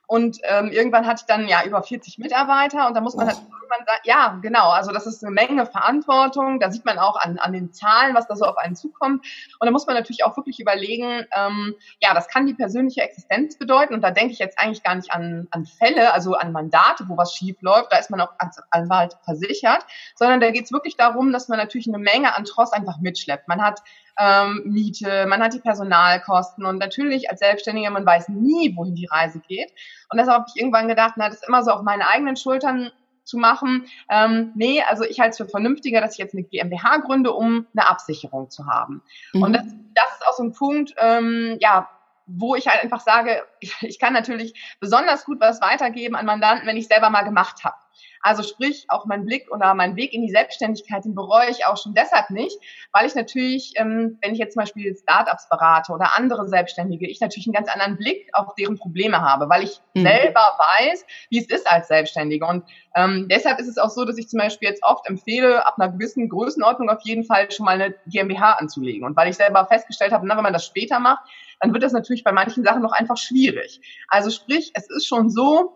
Und 0.06 0.38
ähm, 0.42 0.70
irgendwann 0.70 1.06
hatte 1.06 1.22
ich 1.22 1.26
dann 1.26 1.48
ja 1.48 1.64
über 1.64 1.82
40 1.82 2.18
Mitarbeiter 2.18 2.86
und 2.86 2.94
da 2.94 3.00
muss 3.00 3.14
man 3.14 3.26
halt 3.26 3.38
irgendwann 3.38 3.86
sagen, 3.86 4.00
ja, 4.04 4.38
genau, 4.42 4.70
also 4.70 4.92
das 4.92 5.06
ist 5.06 5.24
eine 5.24 5.32
Menge 5.32 5.66
Verantwortung. 5.66 6.60
Da 6.60 6.70
sieht 6.70 6.84
man 6.84 6.98
auch 6.98 7.16
an, 7.16 7.38
an 7.38 7.52
den 7.52 7.72
Zahlen, 7.72 8.14
was 8.14 8.26
da 8.26 8.36
so 8.36 8.44
auf 8.44 8.58
einen 8.58 8.76
zukommt. 8.76 9.24
Und 9.58 9.66
da 9.66 9.70
muss 9.70 9.86
man 9.86 9.96
natürlich 9.96 10.24
auch 10.24 10.36
wirklich 10.36 10.60
überlegen, 10.60 11.26
ähm, 11.34 11.74
ja, 12.00 12.14
das 12.14 12.28
kann 12.28 12.46
die 12.46 12.54
persönliche 12.54 13.02
Existenz 13.02 13.56
bedeuten. 13.56 13.94
Und 13.94 14.02
da 14.02 14.10
denke 14.10 14.32
ich 14.32 14.38
jetzt 14.38 14.58
eigentlich 14.58 14.82
gar 14.82 14.94
nicht 14.94 15.12
an, 15.12 15.48
an 15.50 15.64
Fälle, 15.64 16.12
also 16.12 16.34
an 16.34 16.52
Mandate, 16.52 17.08
wo 17.08 17.16
was 17.16 17.34
schief 17.34 17.60
läuft. 17.62 17.92
Da 17.92 17.98
ist 17.98 18.10
man 18.10 18.20
auch 18.20 18.32
als 18.38 18.60
Anwalt 18.70 19.16
versichert, 19.24 19.84
sondern 20.14 20.40
da 20.40 20.50
geht 20.50 20.64
es 20.64 20.72
wirklich 20.72 20.96
darum, 20.96 21.32
dass 21.32 21.48
man 21.48 21.58
natürlich 21.58 21.88
eine 21.88 21.98
Menge 21.98 22.36
an 22.36 22.44
Tross 22.44 22.72
einfach 22.72 22.98
mitschleppt. 22.98 23.48
Man 23.48 23.62
hat 23.62 23.82
ähm, 24.18 24.62
Miete, 24.64 25.26
man 25.26 25.42
hat 25.42 25.54
die 25.54 25.60
Personalkosten 25.60 26.64
und 26.64 26.78
natürlich 26.78 27.30
als 27.30 27.40
Selbstständiger, 27.40 27.90
man 27.90 28.06
weiß 28.06 28.28
nie, 28.28 28.74
wohin 28.76 28.94
die 28.94 29.06
Reise 29.06 29.40
geht. 29.40 29.70
Und 30.10 30.18
deshalb 30.18 30.40
habe 30.40 30.46
ich 30.48 30.60
irgendwann 30.60 30.88
gedacht, 30.88 31.14
na, 31.16 31.28
das 31.28 31.46
immer 31.46 31.62
so 31.62 31.72
auf 31.72 31.82
meine 31.82 32.08
eigenen 32.08 32.36
Schultern 32.36 32.90
zu 33.24 33.38
machen. 33.38 33.86
Ähm, 34.10 34.52
nee, 34.54 34.82
also 34.82 35.04
ich 35.04 35.18
halte 35.18 35.30
es 35.30 35.36
für 35.38 35.48
vernünftiger, 35.48 36.00
dass 36.00 36.12
ich 36.12 36.18
jetzt 36.18 36.34
eine 36.34 36.44
GmbH 36.44 36.98
gründe, 36.98 37.32
um 37.32 37.66
eine 37.74 37.88
Absicherung 37.88 38.50
zu 38.50 38.66
haben. 38.66 39.02
Mhm. 39.32 39.42
Und 39.42 39.52
das, 39.54 39.64
das 39.94 40.08
ist 40.14 40.26
auch 40.26 40.34
so 40.34 40.44
ein 40.44 40.52
Punkt, 40.52 40.94
ähm, 40.98 41.56
ja, 41.60 41.88
wo 42.26 42.54
ich 42.54 42.68
halt 42.68 42.82
einfach 42.82 43.00
sage, 43.00 43.42
ich, 43.60 43.74
ich 43.82 43.98
kann 43.98 44.12
natürlich 44.12 44.76
besonders 44.80 45.24
gut 45.24 45.40
was 45.40 45.60
weitergeben 45.60 46.14
an 46.14 46.26
Mandanten, 46.26 46.66
wenn 46.66 46.76
ich 46.76 46.86
selber 46.86 47.10
mal 47.10 47.22
gemacht 47.22 47.64
habe. 47.64 47.76
Also 48.20 48.42
sprich, 48.42 48.86
auch 48.88 49.04
mein 49.06 49.24
Blick 49.24 49.50
oder 49.50 49.74
mein 49.74 49.96
Weg 49.96 50.12
in 50.12 50.22
die 50.22 50.30
Selbstständigkeit, 50.30 51.04
den 51.04 51.14
bereue 51.14 51.50
ich 51.50 51.66
auch 51.66 51.76
schon 51.76 51.94
deshalb 51.94 52.30
nicht, 52.30 52.58
weil 52.92 53.06
ich 53.06 53.14
natürlich, 53.14 53.74
ähm, 53.76 54.18
wenn 54.22 54.32
ich 54.32 54.38
jetzt 54.38 54.54
zum 54.54 54.62
Beispiel 54.62 54.96
Startups 54.96 55.48
berate 55.48 55.92
oder 55.92 56.16
andere 56.16 56.48
Selbstständige, 56.48 57.08
ich 57.08 57.20
natürlich 57.20 57.46
einen 57.46 57.54
ganz 57.54 57.68
anderen 57.68 57.96
Blick 57.96 58.28
auf 58.32 58.54
deren 58.54 58.78
Probleme 58.78 59.20
habe, 59.20 59.48
weil 59.48 59.64
ich 59.64 59.80
mhm. 59.94 60.02
selber 60.02 60.58
weiß, 60.78 61.04
wie 61.30 61.38
es 61.38 61.48
ist 61.48 61.70
als 61.70 61.88
Selbstständige. 61.88 62.46
Und 62.46 62.64
ähm, 62.94 63.26
deshalb 63.30 63.58
ist 63.58 63.68
es 63.68 63.78
auch 63.78 63.90
so, 63.90 64.04
dass 64.04 64.18
ich 64.18 64.28
zum 64.28 64.38
Beispiel 64.38 64.68
jetzt 64.68 64.82
oft 64.84 65.06
empfehle, 65.08 65.66
ab 65.66 65.74
einer 65.78 65.92
gewissen 65.92 66.28
Größenordnung 66.28 66.88
auf 66.88 67.02
jeden 67.02 67.24
Fall 67.24 67.50
schon 67.50 67.66
mal 67.66 67.80
eine 67.80 67.94
GmbH 68.06 68.52
anzulegen. 68.52 69.04
Und 69.04 69.16
weil 69.16 69.28
ich 69.28 69.36
selber 69.36 69.66
festgestellt 69.66 70.12
habe, 70.12 70.26
na, 70.26 70.36
wenn 70.36 70.44
man 70.44 70.52
das 70.52 70.64
später 70.64 70.98
macht, 70.98 71.24
dann 71.60 71.72
wird 71.72 71.82
das 71.82 71.92
natürlich 71.92 72.24
bei 72.24 72.32
manchen 72.32 72.64
Sachen 72.64 72.82
noch 72.82 72.92
einfach 72.92 73.16
schwierig. 73.16 73.80
Also 74.08 74.30
sprich, 74.30 74.72
es 74.74 74.88
ist 74.90 75.06
schon 75.06 75.30
so, 75.30 75.72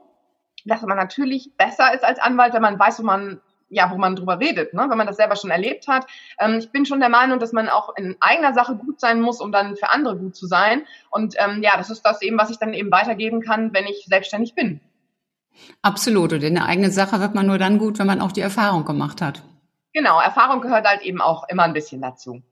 dass 0.68 0.82
man 0.82 0.96
natürlich 0.96 1.50
besser 1.56 1.92
ist 1.94 2.04
als 2.04 2.18
Anwalt, 2.18 2.54
wenn 2.54 2.62
man 2.62 2.78
weiß, 2.78 3.00
wo 3.00 3.02
man 3.04 3.40
ja, 3.70 3.90
wo 3.90 3.98
man 3.98 4.16
drüber 4.16 4.40
redet, 4.40 4.72
ne? 4.72 4.86
wenn 4.88 4.96
man 4.96 5.06
das 5.06 5.16
selber 5.16 5.36
schon 5.36 5.50
erlebt 5.50 5.88
hat. 5.88 6.06
Ähm, 6.38 6.58
ich 6.58 6.70
bin 6.70 6.86
schon 6.86 7.00
der 7.00 7.08
Meinung, 7.10 7.38
dass 7.38 7.52
man 7.52 7.68
auch 7.68 7.94
in 7.96 8.16
eigener 8.20 8.54
Sache 8.54 8.76
gut 8.76 8.98
sein 9.00 9.20
muss, 9.20 9.40
um 9.40 9.52
dann 9.52 9.76
für 9.76 9.90
andere 9.90 10.16
gut 10.16 10.34
zu 10.34 10.46
sein. 10.46 10.86
Und 11.10 11.34
ähm, 11.38 11.62
ja, 11.62 11.76
das 11.76 11.90
ist 11.90 12.02
das 12.02 12.22
eben, 12.22 12.38
was 12.38 12.50
ich 12.50 12.58
dann 12.58 12.72
eben 12.72 12.90
weitergeben 12.90 13.42
kann, 13.42 13.72
wenn 13.74 13.84
ich 13.84 14.06
selbstständig 14.06 14.54
bin. 14.54 14.80
Absolut. 15.82 16.32
Und 16.32 16.42
in 16.42 16.54
der 16.54 16.66
eigenen 16.66 16.90
Sache 16.90 17.20
wird 17.20 17.34
man 17.34 17.46
nur 17.46 17.58
dann 17.58 17.78
gut, 17.78 17.98
wenn 17.98 18.06
man 18.06 18.20
auch 18.20 18.32
die 18.32 18.40
Erfahrung 18.40 18.84
gemacht 18.84 19.20
hat. 19.20 19.42
Genau, 19.92 20.20
Erfahrung 20.20 20.60
gehört 20.60 20.86
halt 20.86 21.02
eben 21.02 21.20
auch 21.20 21.48
immer 21.48 21.64
ein 21.64 21.72
bisschen 21.72 22.00
dazu. 22.00 22.42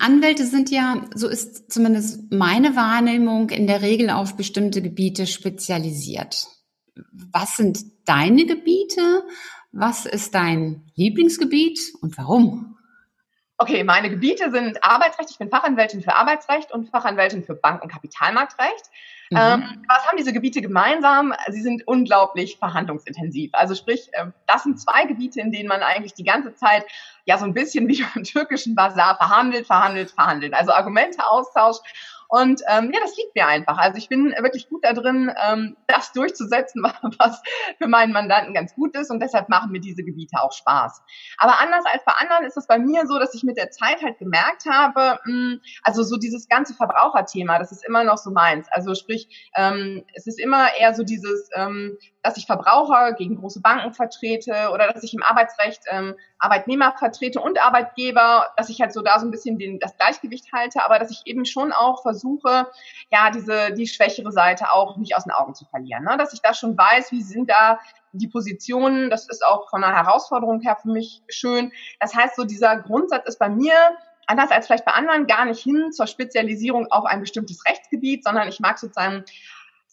Anwälte 0.00 0.46
sind 0.46 0.70
ja, 0.70 1.00
so 1.14 1.28
ist 1.28 1.72
zumindest 1.72 2.32
meine 2.32 2.74
Wahrnehmung, 2.74 3.50
in 3.50 3.68
der 3.68 3.82
Regel 3.82 4.10
auf 4.10 4.36
bestimmte 4.36 4.82
Gebiete 4.82 5.26
spezialisiert. 5.26 6.48
Was 7.32 7.56
sind 7.56 7.78
deine 8.06 8.46
Gebiete? 8.46 9.24
Was 9.72 10.06
ist 10.06 10.34
dein 10.34 10.90
Lieblingsgebiet 10.96 11.78
und 12.00 12.16
warum? 12.18 12.76
Okay, 13.62 13.84
meine 13.84 14.08
Gebiete 14.08 14.50
sind 14.50 14.82
Arbeitsrecht. 14.82 15.30
Ich 15.30 15.38
bin 15.38 15.50
Fachanwältin 15.50 16.00
für 16.00 16.16
Arbeitsrecht 16.16 16.72
und 16.72 16.88
Fachanwältin 16.88 17.44
für 17.44 17.54
Bank- 17.54 17.82
und 17.82 17.92
Kapitalmarktrecht. 17.92 18.86
Mhm. 19.28 19.38
Ähm, 19.38 19.84
was 19.86 20.06
haben 20.06 20.16
diese 20.16 20.32
Gebiete 20.32 20.62
gemeinsam? 20.62 21.34
Sie 21.48 21.60
sind 21.60 21.86
unglaublich 21.86 22.56
verhandlungsintensiv. 22.56 23.50
Also 23.52 23.74
sprich, 23.74 24.08
ähm, 24.14 24.32
das 24.46 24.62
sind 24.62 24.80
zwei 24.80 25.04
Gebiete, 25.04 25.42
in 25.42 25.52
denen 25.52 25.68
man 25.68 25.82
eigentlich 25.82 26.14
die 26.14 26.24
ganze 26.24 26.54
Zeit 26.54 26.86
ja 27.26 27.36
so 27.36 27.44
ein 27.44 27.52
bisschen 27.52 27.86
wie 27.86 28.02
beim 28.14 28.24
türkischen 28.24 28.74
Bazar 28.74 29.16
verhandelt, 29.16 29.66
verhandelt, 29.66 30.10
verhandelt. 30.10 30.54
Also 30.54 30.72
Argumente 30.72 31.24
austauscht 31.26 31.82
und 32.30 32.62
ähm, 32.68 32.92
ja, 32.94 33.00
das 33.02 33.16
liegt 33.16 33.34
mir 33.34 33.48
einfach. 33.48 33.76
Also 33.76 33.98
ich 33.98 34.08
bin 34.08 34.32
wirklich 34.38 34.68
gut 34.68 34.84
da 34.84 34.92
drin, 34.92 35.34
ähm, 35.44 35.76
das 35.88 36.12
durchzusetzen, 36.12 36.84
was 37.18 37.42
für 37.78 37.88
meinen 37.88 38.12
Mandanten 38.12 38.54
ganz 38.54 38.72
gut 38.74 38.96
ist. 38.96 39.10
Und 39.10 39.20
deshalb 39.20 39.48
machen 39.48 39.72
mir 39.72 39.80
diese 39.80 40.04
Gebiete 40.04 40.40
auch 40.40 40.52
Spaß. 40.52 41.02
Aber 41.38 41.60
anders 41.60 41.84
als 41.92 42.04
bei 42.04 42.12
anderen 42.12 42.44
ist 42.44 42.56
es 42.56 42.68
bei 42.68 42.78
mir 42.78 43.06
so, 43.08 43.18
dass 43.18 43.34
ich 43.34 43.42
mit 43.42 43.56
der 43.56 43.72
Zeit 43.72 44.00
halt 44.04 44.18
gemerkt 44.18 44.66
habe, 44.70 45.18
mh, 45.24 45.32
hm, 45.32 45.60
also 45.82 46.04
so 46.04 46.16
dieses 46.16 46.48
ganze 46.48 46.72
Verbraucherthema, 46.74 47.58
das 47.58 47.72
ist 47.72 47.84
immer 47.84 48.04
noch 48.04 48.18
so 48.18 48.30
meins. 48.30 48.68
Also 48.70 48.94
sprich, 48.94 49.50
ähm, 49.56 50.04
es 50.14 50.28
ist 50.28 50.38
immer 50.38 50.68
eher 50.78 50.94
so 50.94 51.02
dieses, 51.02 51.48
ähm, 51.56 51.98
dass 52.22 52.36
ich 52.36 52.46
Verbraucher 52.46 53.14
gegen 53.14 53.40
große 53.40 53.60
Banken 53.60 53.92
vertrete 53.92 54.70
oder 54.72 54.92
dass 54.92 55.02
ich 55.02 55.14
im 55.14 55.22
Arbeitsrecht 55.22 55.82
ähm, 55.90 56.14
Arbeitnehmer 56.38 56.94
vertrete 56.98 57.40
und 57.40 57.60
Arbeitgeber, 57.60 58.46
dass 58.56 58.68
ich 58.68 58.80
halt 58.80 58.92
so 58.92 59.02
da 59.02 59.18
so 59.18 59.26
ein 59.26 59.30
bisschen 59.30 59.58
den, 59.58 59.78
das 59.78 59.96
Gleichgewicht 59.96 60.52
halte, 60.52 60.84
aber 60.84 60.98
dass 60.98 61.10
ich 61.10 61.22
eben 61.24 61.44
schon 61.44 61.72
auch 61.72 62.02
versuche, 62.02 62.19
ja, 63.10 63.30
diese, 63.30 63.72
die 63.72 63.86
schwächere 63.86 64.32
Seite 64.32 64.72
auch 64.72 64.96
nicht 64.96 65.16
aus 65.16 65.24
den 65.24 65.32
Augen 65.32 65.54
zu 65.54 65.64
verlieren. 65.64 66.04
Ne? 66.04 66.16
Dass 66.18 66.32
ich 66.32 66.40
da 66.42 66.54
schon 66.54 66.76
weiß, 66.76 67.12
wie 67.12 67.22
sind 67.22 67.50
da 67.50 67.78
die 68.12 68.28
Positionen, 68.28 69.10
das 69.10 69.28
ist 69.28 69.44
auch 69.44 69.68
von 69.70 69.84
einer 69.84 69.96
Herausforderung 69.96 70.60
her 70.60 70.76
für 70.80 70.90
mich 70.90 71.22
schön. 71.28 71.72
Das 72.00 72.14
heißt, 72.14 72.36
so 72.36 72.44
dieser 72.44 72.76
Grundsatz 72.78 73.26
ist 73.26 73.38
bei 73.38 73.48
mir 73.48 73.72
anders 74.26 74.50
als 74.50 74.66
vielleicht 74.66 74.84
bei 74.84 74.92
anderen 74.92 75.26
gar 75.26 75.44
nicht 75.44 75.62
hin 75.62 75.92
zur 75.92 76.06
Spezialisierung 76.06 76.86
auf 76.90 77.04
ein 77.04 77.20
bestimmtes 77.20 77.64
Rechtsgebiet, 77.66 78.24
sondern 78.24 78.48
ich 78.48 78.60
mag 78.60 78.78
sozusagen 78.78 79.24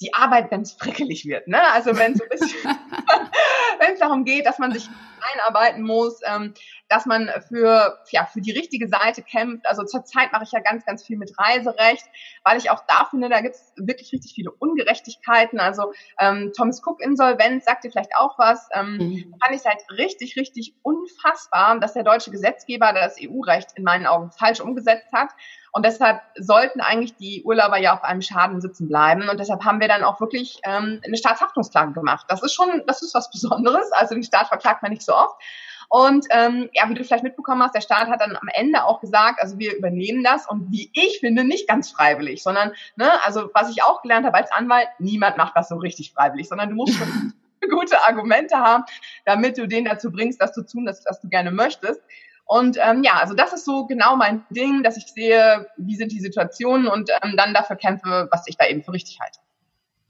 die 0.01 0.13
Arbeit, 0.13 0.51
wenn 0.51 0.61
es 0.61 0.73
frickelig 0.73 1.25
wird. 1.25 1.47
Ne? 1.47 1.59
Also 1.71 1.97
wenn 1.97 2.13
es 2.13 2.21
ein 2.21 2.29
bisschen, 2.29 2.49
wenn 3.79 3.93
es 3.93 3.99
darum 3.99 4.25
geht, 4.25 4.45
dass 4.45 4.59
man 4.59 4.71
sich 4.71 4.87
einarbeiten 5.33 5.81
muss, 5.81 6.21
ähm, 6.25 6.53
dass 6.89 7.05
man 7.05 7.29
für 7.47 7.97
ja 8.11 8.25
für 8.25 8.39
die 8.39 8.51
richtige 8.51 8.87
Seite 8.87 9.23
kämpft. 9.23 9.65
Also 9.67 9.83
zurzeit 9.83 10.31
mache 10.31 10.43
ich 10.43 10.51
ja 10.51 10.59
ganz 10.59 10.85
ganz 10.85 11.03
viel 11.03 11.17
mit 11.17 11.33
Reiserecht, 11.37 12.05
weil 12.43 12.57
ich 12.57 12.69
auch 12.69 12.83
da 12.87 13.05
finde, 13.09 13.29
da 13.29 13.41
gibt 13.41 13.55
es 13.55 13.73
wirklich 13.75 14.11
richtig 14.13 14.33
viele 14.33 14.51
Ungerechtigkeiten. 14.51 15.59
Also 15.59 15.91
ähm, 16.19 16.51
Thomas 16.55 16.81
Cook 16.85 17.01
Insolvenz 17.01 17.65
sagt 17.65 17.83
dir 17.83 17.91
vielleicht 17.91 18.15
auch 18.15 18.37
was. 18.37 18.69
Ähm, 18.73 18.97
mhm. 18.97 19.35
Fand 19.43 19.59
ich 19.59 19.65
halt 19.65 19.81
richtig 19.97 20.37
richtig 20.37 20.75
unfassbar, 20.83 21.79
dass 21.79 21.93
der 21.93 22.03
deutsche 22.03 22.31
Gesetzgeber 22.31 22.93
das 22.93 23.17
EU-Recht 23.19 23.71
in 23.75 23.83
meinen 23.83 24.05
Augen 24.05 24.31
falsch 24.31 24.59
umgesetzt 24.59 25.11
hat. 25.11 25.29
Und 25.77 25.85
deshalb 25.85 26.21
sollten 26.33 26.81
eigentlich 26.81 27.17
die 27.17 27.43
Urlauber 27.43 27.77
ja 27.77 27.93
auf 27.93 28.03
einem 28.03 28.23
Schaden 28.23 28.61
sitzen 28.61 28.87
bleiben. 28.87 29.29
Und 29.29 29.39
deshalb 29.39 29.63
haben 29.63 29.79
wir 29.79 29.87
dann 29.87 30.03
auch 30.03 30.19
wirklich 30.19 30.59
ähm, 30.63 30.99
eine 31.05 31.17
Staatshaftungsklage 31.17 31.93
gemacht. 31.93 32.25
Das 32.29 32.41
ist 32.41 32.55
schon, 32.55 32.81
das 32.87 33.03
ist 33.03 33.13
was 33.13 33.29
Besonderes. 33.29 33.91
Also 33.91 34.15
den 34.15 34.23
Staat 34.23 34.47
verklagt 34.47 34.81
man 34.81 34.91
nicht 34.91 35.03
so 35.03 35.13
oft. 35.13 35.39
Und 35.87 36.25
ähm, 36.31 36.67
ja, 36.73 36.89
wie 36.89 36.95
du 36.95 37.03
vielleicht 37.03 37.23
mitbekommen 37.23 37.61
hast, 37.61 37.75
der 37.75 37.81
Staat 37.81 38.07
hat 38.07 38.21
dann 38.21 38.35
am 38.35 38.47
Ende 38.55 38.85
auch 38.85 39.01
gesagt, 39.01 39.39
also 39.39 39.59
wir 39.59 39.77
übernehmen 39.77 40.23
das 40.23 40.49
und 40.49 40.71
wie 40.71 40.89
ich 40.95 41.19
finde, 41.19 41.43
nicht 41.43 41.67
ganz 41.67 41.91
freiwillig, 41.91 42.41
sondern, 42.41 42.71
ne, 42.95 43.11
also 43.23 43.51
was 43.53 43.69
ich 43.69 43.83
auch 43.83 44.01
gelernt 44.01 44.25
habe 44.25 44.35
als 44.35 44.51
Anwalt, 44.51 44.87
niemand 44.97 45.37
macht 45.37 45.55
das 45.55 45.69
so 45.69 45.75
richtig 45.75 46.11
freiwillig, 46.11 46.49
sondern 46.49 46.69
du 46.69 46.75
musst 46.75 46.95
schon 46.95 47.33
gute 47.69 48.03
Argumente 48.03 48.57
haben, 48.57 48.83
damit 49.25 49.59
du 49.59 49.67
den 49.67 49.85
dazu 49.85 50.11
bringst, 50.11 50.41
das 50.41 50.53
zu 50.53 50.65
tun, 50.65 50.85
das, 50.85 51.05
was 51.05 51.21
du 51.21 51.29
gerne 51.29 51.51
möchtest. 51.51 52.01
Und 52.47 52.77
ähm, 52.81 53.03
ja, 53.03 53.19
also 53.19 53.33
das 53.33 53.51
ist 53.51 53.65
so 53.65 53.85
genau 53.85 54.15
mein 54.15 54.43
Ding, 54.49 54.81
dass 54.81 54.95
ich 54.95 55.07
sehe, 55.07 55.67
wie 55.77 55.97
sind 55.97 56.13
die 56.13 56.21
Situationen 56.21 56.87
und 56.87 57.09
ähm, 57.21 57.35
dann 57.35 57.53
dafür 57.53 57.75
kämpfe, 57.75 58.29
was 58.31 58.43
ich 58.47 58.55
da 58.55 58.65
eben 58.65 58.83
für 58.83 58.93
richtig 58.93 59.19
halte. 59.19 59.39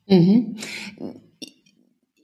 Mhm. 0.05 0.55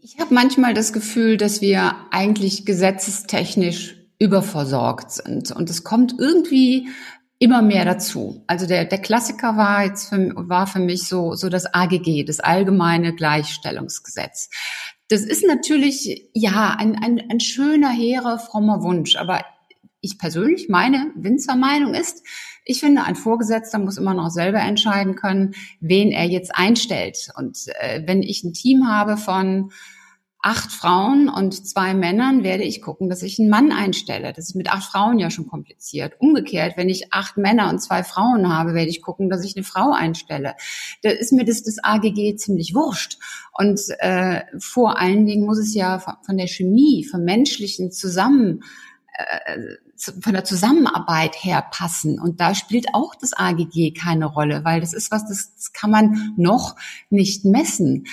Ich 0.01 0.20
habe 0.20 0.34
manchmal 0.34 0.75
das 0.75 0.93
Gefühl, 0.93 1.38
dass 1.38 1.62
wir 1.62 1.96
eigentlich 2.12 2.65
gesetzestechnisch 2.65 3.96
überversorgt 4.20 5.12
sind 5.12 5.51
und 5.51 5.70
es 5.70 5.84
kommt 5.84 6.15
irgendwie 6.20 6.88
immer 7.39 7.62
mehr 7.62 7.84
dazu. 7.84 8.43
Also 8.48 8.67
der, 8.67 8.86
der 8.86 9.00
Klassiker 9.00 9.58
war 9.58 9.84
jetzt 9.84 10.10
für, 10.10 10.32
war 10.36 10.67
für 10.67 10.79
mich 10.79 11.08
so, 11.08 11.34
so 11.34 11.50
das 11.50 11.74
AGG, 11.74 12.24
das 12.24 12.39
Allgemeine 12.39 13.15
Gleichstellungsgesetz. 13.15 14.50
Das 15.10 15.22
ist 15.22 15.46
natürlich, 15.46 16.29
ja, 16.34 16.75
ein, 16.77 16.96
ein, 17.03 17.22
ein 17.29 17.39
schöner, 17.39 17.89
hehrer, 17.89 18.39
frommer 18.39 18.82
Wunsch, 18.84 19.15
aber 19.17 19.43
ich 20.03 20.19
persönlich, 20.19 20.67
meine 20.69 21.12
Winzermeinung 21.15 21.93
ist, 21.93 22.24
ich 22.65 22.81
finde, 22.81 23.03
ein 23.03 23.15
Vorgesetzter 23.15 23.79
muss 23.79 23.98
immer 23.98 24.13
noch 24.13 24.29
selber 24.29 24.60
entscheiden 24.60 25.15
können, 25.15 25.55
wen 25.79 26.12
er 26.12 26.25
jetzt 26.25 26.55
einstellt. 26.55 27.29
Und 27.38 27.57
äh, 27.79 28.03
wenn 28.05 28.22
ich 28.22 28.43
ein 28.43 28.53
Team 28.53 28.88
habe 28.88 29.17
von 29.17 29.72
acht 30.45 30.74
Frauen 30.74 31.29
und 31.29 31.65
zwei 31.65 31.93
Männern, 31.93 32.43
werde 32.43 32.63
ich 32.63 32.81
gucken, 32.81 33.10
dass 33.10 33.24
ich 33.24 33.39
einen 33.39 33.50
Mann 33.50 33.72
einstelle. 33.72 34.33
Das 34.33 34.50
ist 34.50 34.55
mit 34.55 34.69
acht 34.69 34.91
Frauen 34.91 35.17
ja 35.17 35.29
schon 35.29 35.48
kompliziert. 35.48 36.15
Umgekehrt, 36.19 36.75
wenn 36.75 36.89
ich 36.89 37.13
acht 37.13 37.38
Männer 37.38 37.69
und 37.69 37.79
zwei 37.79 38.03
Frauen 38.03 38.50
habe, 38.53 38.74
werde 38.74 38.89
ich 38.89 39.01
gucken, 39.01 39.29
dass 39.29 39.45
ich 39.45 39.55
eine 39.55 39.63
Frau 39.63 39.93
einstelle. 39.93 40.55
Da 41.01 41.12
ist 41.12 41.31
mir 41.31 41.45
das, 41.45 41.63
das 41.63 41.77
AGG 41.81 42.36
ziemlich 42.36 42.75
wurscht. 42.75 43.19
Und 43.53 43.79
äh, 44.00 44.41
vor 44.60 45.00
allen 45.00 45.25
Dingen 45.25 45.45
muss 45.45 45.60
es 45.60 45.74
ja 45.74 46.00
von 46.00 46.38
der 46.38 46.48
Chemie, 46.48 47.05
vom 47.10 47.24
menschlichen 47.24 47.91
Zusammen 47.93 48.63
von 50.22 50.34
der 50.34 50.43
Zusammenarbeit 50.43 51.36
her 51.43 51.65
passen. 51.72 52.20
Und 52.20 52.39
da 52.39 52.55
spielt 52.55 52.88
auch 52.93 53.15
das 53.15 53.34
AGG 53.34 53.93
keine 53.93 54.25
Rolle, 54.25 54.63
weil 54.63 54.82
das 54.82 54.93
ist 54.93 55.12
was, 55.12 55.27
das, 55.27 55.55
das 55.55 55.74
kann 55.74 55.91
man 55.91 56.34
noch 56.36 56.75
nicht 57.10 57.46
messen. 57.46 58.05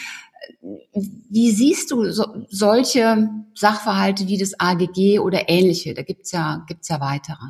Wie 0.92 1.50
siehst 1.50 1.90
du 1.90 2.10
so, 2.10 2.44
solche 2.48 3.28
Sachverhalte 3.54 4.26
wie 4.26 4.38
das 4.38 4.58
AGG 4.58 5.20
oder 5.20 5.48
ähnliche? 5.48 5.94
Da 5.94 6.02
gibt's 6.02 6.32
ja, 6.32 6.64
gibt's 6.66 6.88
ja 6.88 7.00
weitere. 7.00 7.44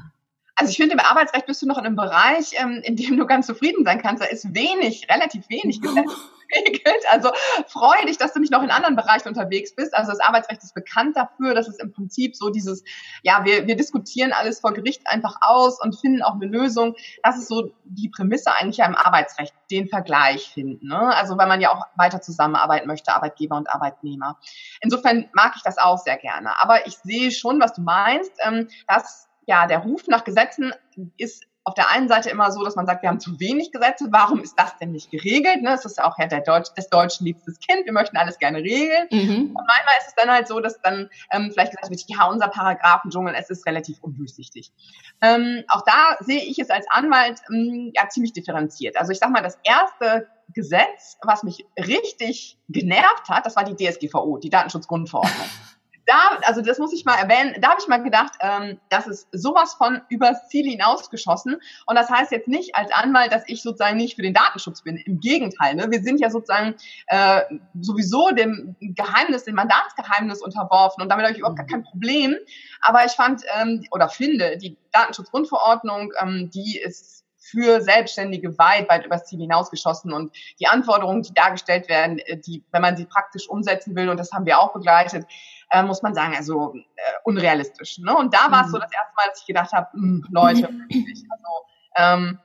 Also 0.54 0.71
ich 0.71 0.76
finde, 0.76 0.92
im 0.92 1.00
Arbeitsrecht 1.00 1.47
bist 1.47 1.62
du 1.62 1.66
noch 1.66 1.78
in 1.78 1.87
einem 1.87 1.97
Bereich, 1.97 2.52
ähm, 2.61 2.83
in 2.85 2.97
dem 2.97 3.16
du 3.16 3.26
ganz 3.26 3.47
zufrieden 3.47 3.85
sein 3.85 4.00
kannst. 4.00 4.23
Da 4.23 4.26
ist 4.26 4.54
wenig, 4.54 5.09
relativ 5.09 5.49
wenig 5.49 5.80
Gesetz 5.83 6.11
geregelt. 6.50 7.04
Also 7.11 7.30
freue 7.66 8.07
dich, 8.07 8.19
dass 8.19 8.33
du 8.33 8.40
nicht 8.40 8.52
noch 8.52 8.62
in 8.62 8.71
anderen 8.71 8.97
Bereichen 8.97 9.28
unterwegs 9.28 9.75
bist. 9.75 9.95
Also 9.95 10.11
das 10.11 10.21
Arbeitsrecht 10.21 10.62
ist 10.62 10.75
bekannt 10.75 11.16
dafür, 11.16 11.54
dass 11.54 11.69
es 11.69 11.78
im 11.78 11.92
Prinzip 11.92 12.37
so 12.37 12.50
dieses, 12.50 12.85
ja, 13.23 13.45
wir, 13.45 13.66
wir 13.66 13.76
diskutieren 13.76 14.33
alles 14.33 14.61
vor 14.61 14.73
Gericht 14.73 15.02
einfach 15.07 15.37
aus 15.40 15.80
und 15.80 15.99
finden 15.99 16.23
auch 16.23 16.35
eine 16.35 16.47
Lösung. 16.47 16.95
Das 17.23 17.38
ist 17.38 17.49
so 17.49 17.71
die 17.85 18.09
Prämisse 18.09 18.52
eigentlich 18.52 18.78
ja 18.78 18.87
im 18.87 18.97
Arbeitsrecht, 18.97 19.54
den 19.71 19.88
Vergleich 19.88 20.50
finden. 20.52 20.88
Ne? 20.88 20.99
Also 21.16 21.38
weil 21.38 21.49
man 21.49 21.61
ja 21.61 21.73
auch 21.73 21.87
weiter 21.97 22.21
zusammenarbeiten 22.21 22.87
möchte, 22.87 23.14
Arbeitgeber 23.14 23.57
und 23.57 23.71
Arbeitnehmer. 23.71 24.38
Insofern 24.80 25.28
mag 25.33 25.54
ich 25.57 25.62
das 25.62 25.78
auch 25.78 25.99
sehr 25.99 26.16
gerne. 26.16 26.61
Aber 26.61 26.87
ich 26.87 26.97
sehe 26.99 27.30
schon, 27.30 27.61
was 27.61 27.75
du 27.75 27.83
meinst, 27.83 28.33
ähm, 28.45 28.69
dass 28.87 29.28
ja, 29.47 29.66
der 29.66 29.78
Ruf 29.80 30.07
nach 30.07 30.25
Gesetzen 30.25 30.73
ist 31.16 31.45
auf 31.64 31.75
der 31.75 31.90
einen 31.90 32.09
Seite 32.09 32.31
immer 32.31 32.50
so, 32.50 32.64
dass 32.64 32.75
man 32.75 32.87
sagt, 32.87 33.02
wir 33.02 33.11
haben 33.11 33.21
zu 33.21 33.38
wenig 33.38 33.71
Gesetze, 33.71 34.07
warum 34.11 34.40
ist 34.40 34.59
das 34.59 34.76
denn 34.79 34.93
nicht 34.93 35.11
geregelt? 35.11 35.62
Ne? 35.62 35.75
Es 35.75 35.85
ist 35.85 35.99
ja 35.99 36.11
auch 36.11 36.19
ja 36.19 36.26
der 36.26 36.40
Deutsch, 36.40 36.73
des 36.76 36.88
Deutschen 36.88 37.26
liebstes 37.26 37.59
Kind, 37.61 37.85
wir 37.85 37.93
möchten 37.93 38.17
alles 38.17 38.38
gerne 38.38 38.59
regeln. 38.59 39.07
Mhm. 39.11 39.55
Und 39.55 39.67
manchmal 39.67 39.95
ist 40.00 40.09
es 40.09 40.14
dann 40.17 40.31
halt 40.31 40.49
so, 40.49 40.61
dass 40.61 40.81
dann 40.81 41.11
ähm, 41.33 41.50
vielleicht 41.52 41.73
gesagt 41.73 41.90
wird, 41.90 42.05
ja, 42.07 42.26
unser 42.26 42.49
Paragraphendschungel, 42.49 43.35
es 43.37 43.50
ist 43.50 43.67
relativ 43.67 44.02
undurchsichtig. 44.02 44.73
Ähm, 45.21 45.64
auch 45.69 45.83
da 45.85 46.17
sehe 46.21 46.43
ich 46.43 46.59
es 46.59 46.71
als 46.71 46.87
Anwalt 46.90 47.40
ähm, 47.50 47.93
ja 47.95 48.09
ziemlich 48.09 48.33
differenziert. 48.33 48.97
Also 48.97 49.12
ich 49.12 49.19
sag 49.19 49.31
mal, 49.31 49.43
das 49.43 49.59
erste 49.62 50.29
Gesetz, 50.55 51.19
was 51.23 51.43
mich 51.43 51.67
richtig 51.79 52.59
genervt 52.69 53.29
hat, 53.29 53.45
das 53.45 53.57
war 53.57 53.64
die 53.64 53.76
DSGVO, 53.76 54.38
die 54.38 54.50
Datenschutzgrundverordnung 54.50 55.47
da, 56.11 56.38
also 56.43 56.61
das 56.61 56.79
muss 56.79 56.93
ich 56.93 57.05
mal 57.05 57.14
erwähnen, 57.14 57.55
da 57.61 57.71
habe 57.71 57.81
ich 57.81 57.87
mal 57.87 58.02
gedacht, 58.02 58.33
ähm, 58.40 58.81
das 58.88 59.07
ist 59.07 59.29
sowas 59.31 59.75
von 59.75 60.00
übers 60.09 60.49
Ziel 60.49 60.69
hinausgeschossen. 60.69 61.61
Und 61.87 61.95
das 61.95 62.11
heißt 62.11 62.33
jetzt 62.33 62.49
nicht 62.49 62.75
als 62.75 62.90
Anwalt, 62.90 63.33
dass 63.33 63.45
ich 63.47 63.62
sozusagen 63.62 63.97
nicht 63.97 64.17
für 64.17 64.23
den 64.23 64.35
Datenschutz 64.35 64.83
bin. 64.83 64.97
Im 64.97 65.21
Gegenteil, 65.21 65.76
ne? 65.76 65.88
wir 65.88 66.02
sind 66.02 66.19
ja 66.19 66.29
sozusagen 66.29 66.75
äh, 67.07 67.43
sowieso 67.81 68.31
dem 68.31 68.75
Geheimnis, 68.81 69.45
dem 69.45 69.55
Mandatsgeheimnis 69.55 70.43
unterworfen 70.43 71.00
und 71.02 71.09
damit 71.11 71.25
habe 71.25 71.33
ich 71.33 71.38
überhaupt 71.38 71.59
gar 71.59 71.67
kein 71.67 71.85
Problem. 71.85 72.35
Aber 72.81 73.05
ich 73.05 73.12
fand 73.12 73.43
ähm, 73.61 73.87
oder 73.93 74.09
finde, 74.09 74.57
die 74.57 74.76
Datenschutzgrundverordnung, 74.90 76.12
ähm, 76.21 76.50
die 76.52 76.79
ist 76.79 77.21
für 77.50 77.81
Selbstständige 77.81 78.57
weit, 78.59 78.88
weit 78.88 79.07
übers 79.07 79.25
Ziel 79.25 79.40
hinausgeschossen. 79.40 80.12
Und 80.12 80.37
die 80.61 80.67
Anforderungen, 80.67 81.23
die 81.23 81.35
dargestellt 81.35 81.88
werden, 81.88 82.19
äh, 82.19 82.38
die, 82.38 82.64
wenn 82.71 82.83
man 82.83 82.97
sie 82.97 83.07
praktisch 83.07 83.49
umsetzen 83.49 83.97
will, 83.97 84.09
und 84.09 84.19
das 84.19 84.33
haben 84.33 84.47
wir 84.47 84.59
auch 84.59 84.73
begleitet, 84.73 85.26
äh, 85.71 85.83
muss 85.83 86.03
man 86.03 86.15
sagen, 86.15 86.35
also 86.37 86.75
äh, 86.75 87.00
unrealistisch. 87.25 87.99
Ne? 87.99 88.17
Und 88.17 88.35
da 88.35 88.50
war 88.50 88.65
es 88.65 88.71
so 88.71 88.77
mhm. 88.79 88.83
das 88.83 88.93
erste 88.93 89.15
Mal, 89.17 89.29
dass 89.29 89.41
ich 89.41 89.47
gedacht 89.47 89.73
habe, 89.73 89.93
hm, 89.93 90.27
Leute, 90.31 90.62
wirklich, 90.89 91.25
also 91.31 91.50
ähm, 91.97 92.39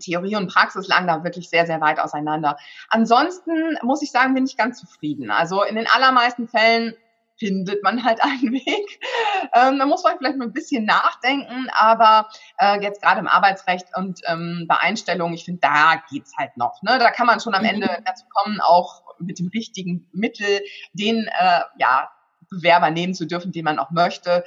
Theorie 0.00 0.36
und 0.36 0.52
Praxis 0.52 0.88
lagen 0.88 1.06
da 1.06 1.24
wirklich 1.24 1.48
sehr, 1.50 1.66
sehr 1.66 1.80
weit 1.80 1.98
auseinander. 1.98 2.56
Ansonsten 2.88 3.76
muss 3.82 4.02
ich 4.02 4.10
sagen, 4.10 4.34
bin 4.34 4.46
ich 4.46 4.56
ganz 4.56 4.78
zufrieden. 4.78 5.30
Also 5.30 5.62
in 5.62 5.74
den 5.74 5.86
allermeisten 5.86 6.48
Fällen 6.48 6.94
findet 7.40 7.82
man 7.82 8.04
halt 8.04 8.20
einen 8.22 8.52
Weg. 8.52 9.00
Ähm, 9.54 9.78
da 9.78 9.86
muss 9.86 10.04
man 10.04 10.18
vielleicht 10.18 10.36
mal 10.36 10.46
ein 10.46 10.52
bisschen 10.52 10.84
nachdenken, 10.84 11.66
aber 11.72 12.28
äh, 12.58 12.80
jetzt 12.82 13.02
gerade 13.02 13.20
im 13.20 13.26
Arbeitsrecht 13.26 13.86
und 13.96 14.20
ähm, 14.26 14.66
bei 14.68 14.76
Einstellungen, 14.76 15.34
ich 15.34 15.44
finde, 15.44 15.60
da 15.60 16.02
geht's 16.10 16.36
halt 16.38 16.56
noch. 16.56 16.82
Ne? 16.82 16.98
Da 16.98 17.10
kann 17.10 17.26
man 17.26 17.40
schon 17.40 17.54
am 17.54 17.64
Ende 17.64 17.86
mhm. 17.86 18.04
dazu 18.04 18.26
kommen, 18.28 18.60
auch 18.60 19.02
mit 19.18 19.38
dem 19.38 19.48
richtigen 19.48 20.08
Mittel 20.12 20.60
den 20.92 21.26
äh, 21.26 21.60
ja, 21.78 22.10
Bewerber 22.50 22.90
nehmen 22.90 23.14
zu 23.14 23.26
dürfen, 23.26 23.52
den 23.52 23.64
man 23.64 23.78
auch 23.78 23.90
möchte. 23.90 24.44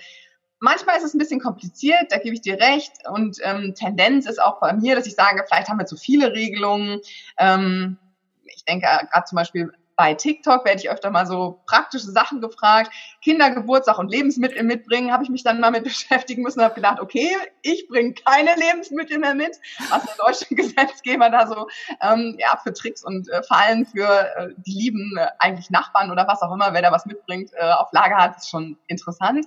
Manchmal 0.59 0.97
ist 0.97 1.03
es 1.03 1.13
ein 1.13 1.17
bisschen 1.17 1.41
kompliziert, 1.41 2.11
da 2.11 2.17
gebe 2.17 2.35
ich 2.35 2.41
dir 2.41 2.59
recht. 2.59 2.93
Und 3.09 3.37
ähm, 3.43 3.73
Tendenz 3.75 4.25
ist 4.25 4.41
auch 4.41 4.59
bei 4.59 4.73
mir, 4.73 4.95
dass 4.95 5.07
ich 5.07 5.15
sage, 5.15 5.43
vielleicht 5.47 5.67
haben 5.67 5.79
wir 5.79 5.85
zu 5.85 5.97
viele 5.97 6.31
Regelungen. 6.33 7.01
Ähm, 7.37 7.97
ich 8.45 8.63
denke 8.65 8.85
äh, 8.85 9.05
gerade 9.11 9.25
zum 9.25 9.35
Beispiel 9.35 9.73
bei 10.03 10.15
TikTok 10.15 10.65
werde 10.65 10.81
ich 10.81 10.89
öfter 10.89 11.11
mal 11.11 11.25
so 11.25 11.61
praktische 11.65 12.11
Sachen 12.11 12.41
gefragt. 12.41 12.91
Kindergeburtstag 13.21 13.99
und 13.99 14.11
Lebensmittel 14.11 14.61
mitbringen, 14.63 15.13
habe 15.13 15.23
ich 15.23 15.29
mich 15.29 15.43
dann 15.43 15.61
mal 15.61 15.71
mit 15.71 15.83
beschäftigen 15.85 16.43
müssen 16.43 16.59
und 16.59 16.65
habe 16.65 16.75
gedacht, 16.75 16.99
okay, 16.99 17.29
ich 17.61 17.87
bringe 17.87 18.13
keine 18.13 18.53
Lebensmittel 18.57 19.17
mehr 19.17 19.33
mit, 19.33 19.57
was 19.89 20.03
der 20.03 20.15
deutsche 20.17 20.45
Gesetzgeber 20.55 21.29
da 21.29 21.47
so 21.47 21.67
ähm, 22.01 22.35
ja, 22.37 22.59
für 22.61 22.73
Tricks 22.73 23.01
und 23.01 23.29
äh, 23.29 23.43
Fallen 23.43 23.85
für 23.85 24.09
äh, 24.35 24.49
die 24.57 24.73
lieben 24.73 25.15
äh, 25.17 25.27
eigentlich 25.39 25.69
Nachbarn 25.69 26.11
oder 26.11 26.27
was 26.27 26.41
auch 26.41 26.53
immer, 26.53 26.73
wer 26.73 26.81
da 26.81 26.91
was 26.91 27.05
mitbringt, 27.05 27.51
äh, 27.53 27.71
auf 27.71 27.87
Lager 27.93 28.17
hat, 28.17 28.35
ist 28.35 28.49
schon 28.49 28.77
interessant. 28.87 29.45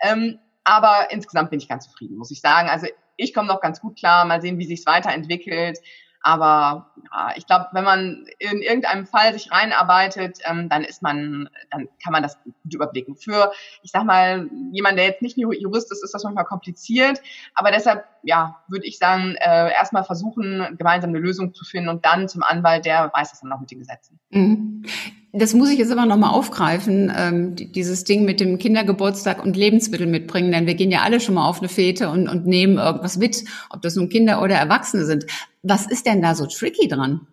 Ähm, 0.00 0.38
aber 0.62 1.10
insgesamt 1.10 1.50
bin 1.50 1.58
ich 1.58 1.68
ganz 1.68 1.86
zufrieden, 1.86 2.18
muss 2.18 2.30
ich 2.30 2.40
sagen. 2.40 2.68
Also 2.68 2.86
ich 3.16 3.34
komme 3.34 3.48
noch 3.48 3.60
ganz 3.60 3.80
gut 3.80 3.98
klar. 3.98 4.24
Mal 4.26 4.40
sehen, 4.40 4.58
wie 4.58 4.66
sich 4.66 4.86
weiterentwickelt. 4.86 5.80
Aber 6.28 6.90
ja, 7.10 7.32
ich 7.36 7.46
glaube, 7.46 7.68
wenn 7.72 7.84
man 7.84 8.26
in 8.38 8.60
irgendeinem 8.60 9.06
Fall 9.06 9.32
sich 9.32 9.50
reinarbeitet, 9.50 10.40
ähm, 10.44 10.68
dann 10.68 10.84
ist 10.84 11.00
man, 11.00 11.48
dann 11.70 11.88
kann 12.04 12.12
man 12.12 12.22
das 12.22 12.38
gut 12.42 12.74
überblicken. 12.74 13.16
Für, 13.16 13.50
ich 13.82 13.92
sag 13.92 14.04
mal, 14.04 14.50
jemand, 14.70 14.98
der 14.98 15.06
jetzt 15.06 15.22
nicht 15.22 15.38
Jurist 15.38 15.90
ist, 15.90 16.04
ist 16.04 16.12
das 16.12 16.24
manchmal 16.24 16.44
kompliziert. 16.44 17.22
Aber 17.54 17.70
deshalb, 17.70 18.04
ja, 18.24 18.62
würde 18.68 18.84
ich 18.84 18.98
sagen, 18.98 19.36
äh, 19.36 19.72
erstmal 19.72 20.04
versuchen, 20.04 20.76
gemeinsam 20.76 21.08
eine 21.08 21.18
Lösung 21.18 21.54
zu 21.54 21.64
finden 21.64 21.88
und 21.88 22.04
dann 22.04 22.28
zum 22.28 22.42
Anwalt, 22.42 22.84
der 22.84 23.10
weiß 23.14 23.30
das 23.30 23.40
dann 23.40 23.48
noch 23.48 23.60
mit 23.60 23.70
den 23.70 23.78
Gesetzen. 23.78 24.20
Mhm. 24.28 24.84
Das 25.32 25.52
muss 25.52 25.68
ich 25.70 25.78
jetzt 25.78 25.92
aber 25.92 26.06
nochmal 26.06 26.32
aufgreifen, 26.32 27.12
ähm, 27.14 27.54
dieses 27.54 28.04
Ding 28.04 28.24
mit 28.24 28.40
dem 28.40 28.58
Kindergeburtstag 28.58 29.42
und 29.44 29.58
Lebensmittel 29.58 30.06
mitbringen, 30.06 30.52
denn 30.52 30.66
wir 30.66 30.74
gehen 30.74 30.90
ja 30.90 31.02
alle 31.02 31.20
schon 31.20 31.34
mal 31.34 31.46
auf 31.46 31.58
eine 31.58 31.68
Fete 31.68 32.08
und, 32.08 32.28
und 32.28 32.46
nehmen 32.46 32.78
irgendwas 32.78 33.18
mit, 33.18 33.44
ob 33.68 33.82
das 33.82 33.94
nun 33.96 34.08
Kinder 34.08 34.42
oder 34.42 34.54
Erwachsene 34.54 35.04
sind. 35.04 35.26
Was 35.62 35.86
ist 35.86 36.06
denn 36.06 36.22
da 36.22 36.34
so 36.34 36.46
tricky 36.46 36.88
dran? 36.88 37.26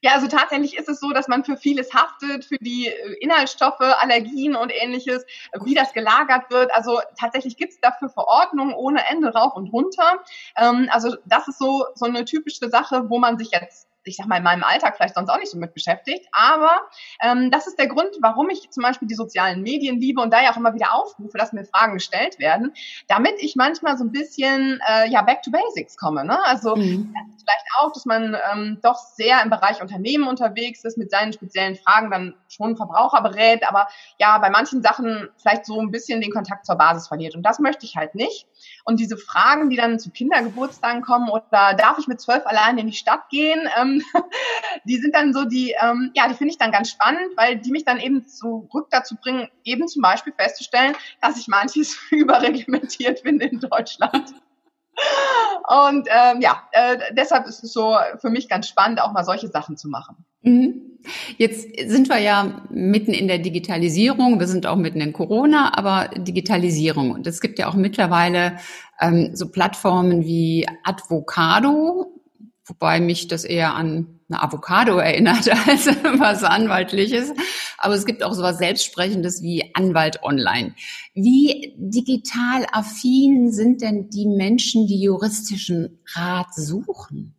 Ja, 0.00 0.12
also 0.12 0.28
tatsächlich 0.28 0.76
ist 0.76 0.88
es 0.88 1.00
so, 1.00 1.10
dass 1.10 1.26
man 1.26 1.44
für 1.44 1.56
vieles 1.56 1.92
haftet, 1.92 2.44
für 2.44 2.58
die 2.58 2.86
äh, 2.86 3.14
Inhaltsstoffe, 3.20 3.80
Allergien 3.80 4.54
und 4.54 4.72
ähnliches, 4.72 5.24
wie 5.64 5.74
das 5.74 5.92
gelagert 5.92 6.50
wird. 6.50 6.72
Also 6.72 7.00
tatsächlich 7.18 7.56
gibt's 7.56 7.80
dafür 7.80 8.08
Verordnungen 8.08 8.74
ohne 8.74 9.08
Ende 9.08 9.32
rauf 9.32 9.54
und 9.56 9.72
runter. 9.72 10.24
Ähm, 10.56 10.88
also 10.92 11.16
das 11.24 11.48
ist 11.48 11.58
so, 11.58 11.84
so 11.94 12.06
eine 12.06 12.24
typische 12.24 12.68
Sache, 12.68 13.10
wo 13.10 13.18
man 13.18 13.38
sich 13.38 13.50
jetzt 13.50 13.88
ich 14.08 14.16
sag 14.16 14.26
mal, 14.26 14.38
in 14.38 14.42
meinem 14.42 14.64
Alltag 14.64 14.96
vielleicht 14.96 15.14
sonst 15.14 15.30
auch 15.30 15.38
nicht 15.38 15.50
so 15.50 15.58
mit 15.58 15.74
beschäftigt. 15.74 16.26
Aber 16.32 16.80
ähm, 17.22 17.50
das 17.50 17.66
ist 17.66 17.78
der 17.78 17.88
Grund, 17.88 18.10
warum 18.20 18.50
ich 18.50 18.70
zum 18.70 18.82
Beispiel 18.82 19.08
die 19.08 19.14
sozialen 19.14 19.62
Medien 19.62 20.00
liebe 20.00 20.20
und 20.20 20.32
da 20.32 20.42
ja 20.42 20.52
auch 20.52 20.56
immer 20.56 20.74
wieder 20.74 20.94
aufrufe, 20.94 21.38
dass 21.38 21.52
mir 21.52 21.64
Fragen 21.64 21.94
gestellt 21.94 22.38
werden, 22.38 22.72
damit 23.06 23.34
ich 23.38 23.56
manchmal 23.56 23.96
so 23.96 24.04
ein 24.04 24.12
bisschen 24.12 24.80
äh, 24.88 25.08
ja 25.08 25.22
back 25.22 25.42
to 25.42 25.50
basics 25.50 25.96
komme. 25.96 26.24
Ne? 26.24 26.38
Also 26.44 26.76
mhm. 26.76 27.14
vielleicht 27.38 27.66
auch, 27.78 27.92
dass 27.92 28.04
man 28.04 28.36
ähm, 28.52 28.78
doch 28.82 28.98
sehr 28.98 29.42
im 29.42 29.50
Bereich 29.50 29.80
Unternehmen 29.80 30.26
unterwegs 30.26 30.84
ist, 30.84 30.98
mit 30.98 31.10
seinen 31.10 31.32
speziellen 31.32 31.76
Fragen 31.76 32.10
dann 32.10 32.34
schon 32.48 32.76
Verbraucher 32.76 33.22
berät, 33.22 33.68
aber 33.68 33.88
ja, 34.18 34.38
bei 34.38 34.50
manchen 34.50 34.82
Sachen 34.82 35.28
vielleicht 35.36 35.66
so 35.66 35.80
ein 35.80 35.90
bisschen 35.90 36.20
den 36.20 36.30
Kontakt 36.30 36.66
zur 36.66 36.76
Basis 36.76 37.08
verliert. 37.08 37.34
Und 37.34 37.42
das 37.42 37.58
möchte 37.58 37.84
ich 37.84 37.96
halt 37.96 38.14
nicht. 38.14 38.46
Und 38.84 39.00
diese 39.00 39.16
Fragen, 39.16 39.70
die 39.70 39.76
dann 39.76 39.98
zu 39.98 40.10
Kindergeburtstagen 40.10 41.02
kommen 41.02 41.28
oder 41.28 41.74
darf 41.74 41.98
ich 41.98 42.08
mit 42.08 42.20
zwölf 42.20 42.46
allein 42.46 42.78
in 42.78 42.86
die 42.86 42.92
Stadt 42.92 43.28
gehen, 43.30 43.68
ähm, 43.80 43.97
die 44.84 44.96
sind 44.96 45.14
dann 45.14 45.32
so 45.32 45.44
die, 45.44 45.74
ähm, 45.80 46.10
ja, 46.14 46.28
die 46.28 46.34
finde 46.34 46.52
ich 46.52 46.58
dann 46.58 46.72
ganz 46.72 46.90
spannend, 46.90 47.36
weil 47.36 47.56
die 47.56 47.70
mich 47.70 47.84
dann 47.84 48.00
eben 48.00 48.26
zurück 48.26 48.88
dazu 48.90 49.16
bringen, 49.16 49.48
eben 49.64 49.88
zum 49.88 50.02
Beispiel 50.02 50.32
festzustellen, 50.36 50.94
dass 51.20 51.38
ich 51.38 51.48
manches 51.48 51.98
überreglementiert 52.10 53.20
finde 53.20 53.46
in 53.46 53.60
Deutschland. 53.60 54.34
Und 55.68 56.08
ähm, 56.10 56.40
ja, 56.40 56.62
äh, 56.72 56.98
deshalb 57.12 57.46
ist 57.46 57.62
es 57.62 57.72
so 57.72 57.96
für 58.20 58.30
mich 58.30 58.48
ganz 58.48 58.68
spannend, 58.68 59.00
auch 59.00 59.12
mal 59.12 59.24
solche 59.24 59.48
Sachen 59.48 59.76
zu 59.76 59.88
machen. 59.88 60.24
Mhm. 60.42 60.88
Jetzt 61.36 61.68
sind 61.86 62.08
wir 62.08 62.18
ja 62.18 62.62
mitten 62.70 63.12
in 63.12 63.28
der 63.28 63.38
Digitalisierung, 63.38 64.40
wir 64.40 64.48
sind 64.48 64.66
auch 64.66 64.76
mitten 64.76 65.00
in 65.00 65.12
Corona, 65.12 65.72
aber 65.76 66.08
Digitalisierung. 66.16 67.12
Und 67.12 67.26
es 67.26 67.40
gibt 67.40 67.58
ja 67.58 67.68
auch 67.68 67.74
mittlerweile 67.74 68.58
ähm, 69.00 69.30
so 69.34 69.50
Plattformen 69.50 70.24
wie 70.24 70.66
Advocado, 70.84 72.17
wobei 72.68 73.00
mich 73.00 73.28
das 73.28 73.44
eher 73.44 73.74
an 73.74 74.20
eine 74.28 74.42
Avocado 74.42 74.98
erinnert 74.98 75.48
als 75.68 75.86
was 75.86 76.44
Anwaltliches. 76.44 77.32
Aber 77.78 77.94
es 77.94 78.06
gibt 78.06 78.22
auch 78.22 78.34
sowas 78.34 78.58
Selbstsprechendes 78.58 79.42
wie 79.42 79.74
Anwalt 79.74 80.22
online. 80.22 80.74
Wie 81.14 81.74
digital 81.76 82.66
affin 82.72 83.50
sind 83.50 83.82
denn 83.82 84.10
die 84.10 84.26
Menschen, 84.26 84.86
die 84.86 85.00
juristischen 85.00 86.00
Rat 86.14 86.54
suchen? 86.54 87.34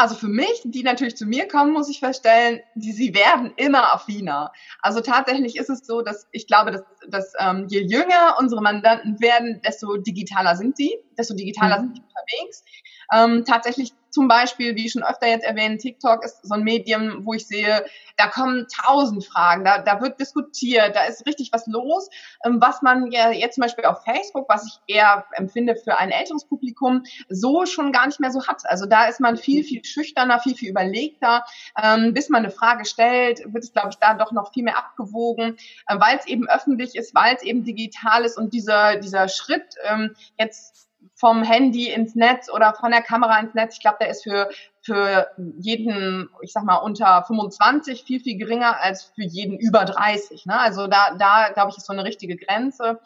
Also 0.00 0.14
für 0.14 0.28
mich, 0.28 0.62
die 0.64 0.82
natürlich 0.82 1.14
zu 1.14 1.26
mir 1.26 1.46
kommen, 1.46 1.74
muss 1.74 1.90
ich 1.90 1.98
feststellen, 1.98 2.60
die, 2.74 2.92
sie 2.92 3.14
werden 3.14 3.52
immer 3.56 3.92
affiner. 3.92 4.50
Also 4.80 5.02
tatsächlich 5.02 5.56
ist 5.56 5.68
es 5.68 5.86
so, 5.86 6.00
dass 6.00 6.26
ich 6.32 6.46
glaube, 6.46 6.70
dass, 6.70 6.82
dass 7.08 7.34
ähm, 7.38 7.66
je 7.68 7.82
jünger 7.82 8.36
unsere 8.38 8.62
Mandanten 8.62 9.20
werden, 9.20 9.60
desto 9.62 9.98
digitaler 9.98 10.56
sind 10.56 10.78
sie, 10.78 10.96
desto 11.18 11.34
digitaler 11.34 11.82
mhm. 11.82 11.82
sind 11.82 11.96
sie 11.96 12.02
unterwegs. 12.02 12.64
Ähm, 13.12 13.44
tatsächlich 13.44 13.92
zum 14.10 14.28
Beispiel, 14.28 14.74
wie 14.76 14.90
schon 14.90 15.02
öfter 15.02 15.28
jetzt 15.28 15.44
erwähnt, 15.44 15.80
TikTok 15.80 16.24
ist 16.24 16.44
so 16.46 16.54
ein 16.54 16.62
Medium, 16.62 17.24
wo 17.24 17.34
ich 17.34 17.46
sehe, 17.46 17.84
da 18.16 18.26
kommen 18.26 18.66
tausend 18.84 19.24
Fragen, 19.24 19.64
da, 19.64 19.78
da 19.78 20.00
wird 20.00 20.20
diskutiert, 20.20 20.94
da 20.96 21.04
ist 21.04 21.26
richtig 21.26 21.50
was 21.52 21.66
los, 21.66 22.08
ähm, 22.44 22.60
was 22.60 22.82
man 22.82 23.10
ja 23.12 23.30
jetzt 23.30 23.54
zum 23.54 23.62
Beispiel 23.62 23.84
auf 23.84 24.04
Facebook, 24.04 24.48
was 24.48 24.66
ich 24.66 24.94
eher 24.94 25.24
empfinde 25.32 25.76
für 25.76 25.96
ein 25.96 26.10
älteres 26.10 26.44
Publikum, 26.44 27.04
so 27.28 27.66
schon 27.66 27.92
gar 27.92 28.06
nicht 28.06 28.20
mehr 28.20 28.32
so 28.32 28.46
hat. 28.46 28.62
Also 28.64 28.86
da 28.86 29.04
ist 29.04 29.20
man 29.20 29.36
viel, 29.36 29.64
viel 29.64 29.84
schüchterner, 29.84 30.40
viel, 30.40 30.54
viel 30.54 30.70
überlegter. 30.70 31.44
Ähm, 31.80 32.12
bis 32.12 32.28
man 32.28 32.44
eine 32.44 32.50
Frage 32.50 32.84
stellt, 32.84 33.40
wird 33.52 33.64
es, 33.64 33.72
glaube 33.72 33.90
ich, 33.90 33.96
da 33.96 34.14
doch 34.14 34.32
noch 34.32 34.52
viel 34.52 34.64
mehr 34.64 34.76
abgewogen, 34.76 35.56
äh, 35.86 35.96
weil 35.98 36.18
es 36.18 36.26
eben 36.26 36.48
öffentlich 36.48 36.96
ist, 36.96 37.14
weil 37.14 37.36
es 37.36 37.42
eben 37.42 37.64
digital 37.64 38.24
ist 38.24 38.36
und 38.36 38.52
dieser, 38.52 38.96
dieser 38.96 39.28
Schritt 39.28 39.76
ähm, 39.88 40.14
jetzt 40.38 40.89
vom 41.20 41.42
Handy 41.42 41.90
ins 41.90 42.14
Netz 42.14 42.48
oder 42.50 42.72
von 42.72 42.90
der 42.90 43.02
Kamera 43.02 43.38
ins 43.38 43.52
Netz. 43.52 43.74
Ich 43.74 43.80
glaube, 43.80 43.98
der 44.00 44.08
ist 44.08 44.22
für, 44.22 44.48
für 44.80 45.28
jeden, 45.36 46.30
ich 46.40 46.52
sag 46.52 46.64
mal, 46.64 46.78
unter 46.78 47.22
25 47.24 48.04
viel, 48.04 48.20
viel 48.20 48.38
geringer 48.38 48.80
als 48.80 49.04
für 49.14 49.22
jeden 49.22 49.58
über 49.58 49.84
30. 49.84 50.46
Ne? 50.46 50.58
Also 50.58 50.86
da, 50.86 51.14
da 51.18 51.50
glaube 51.52 51.70
ich, 51.70 51.76
ist 51.76 51.86
so 51.86 51.92
eine 51.92 52.04
richtige 52.04 52.36
Grenze. 52.36 53.00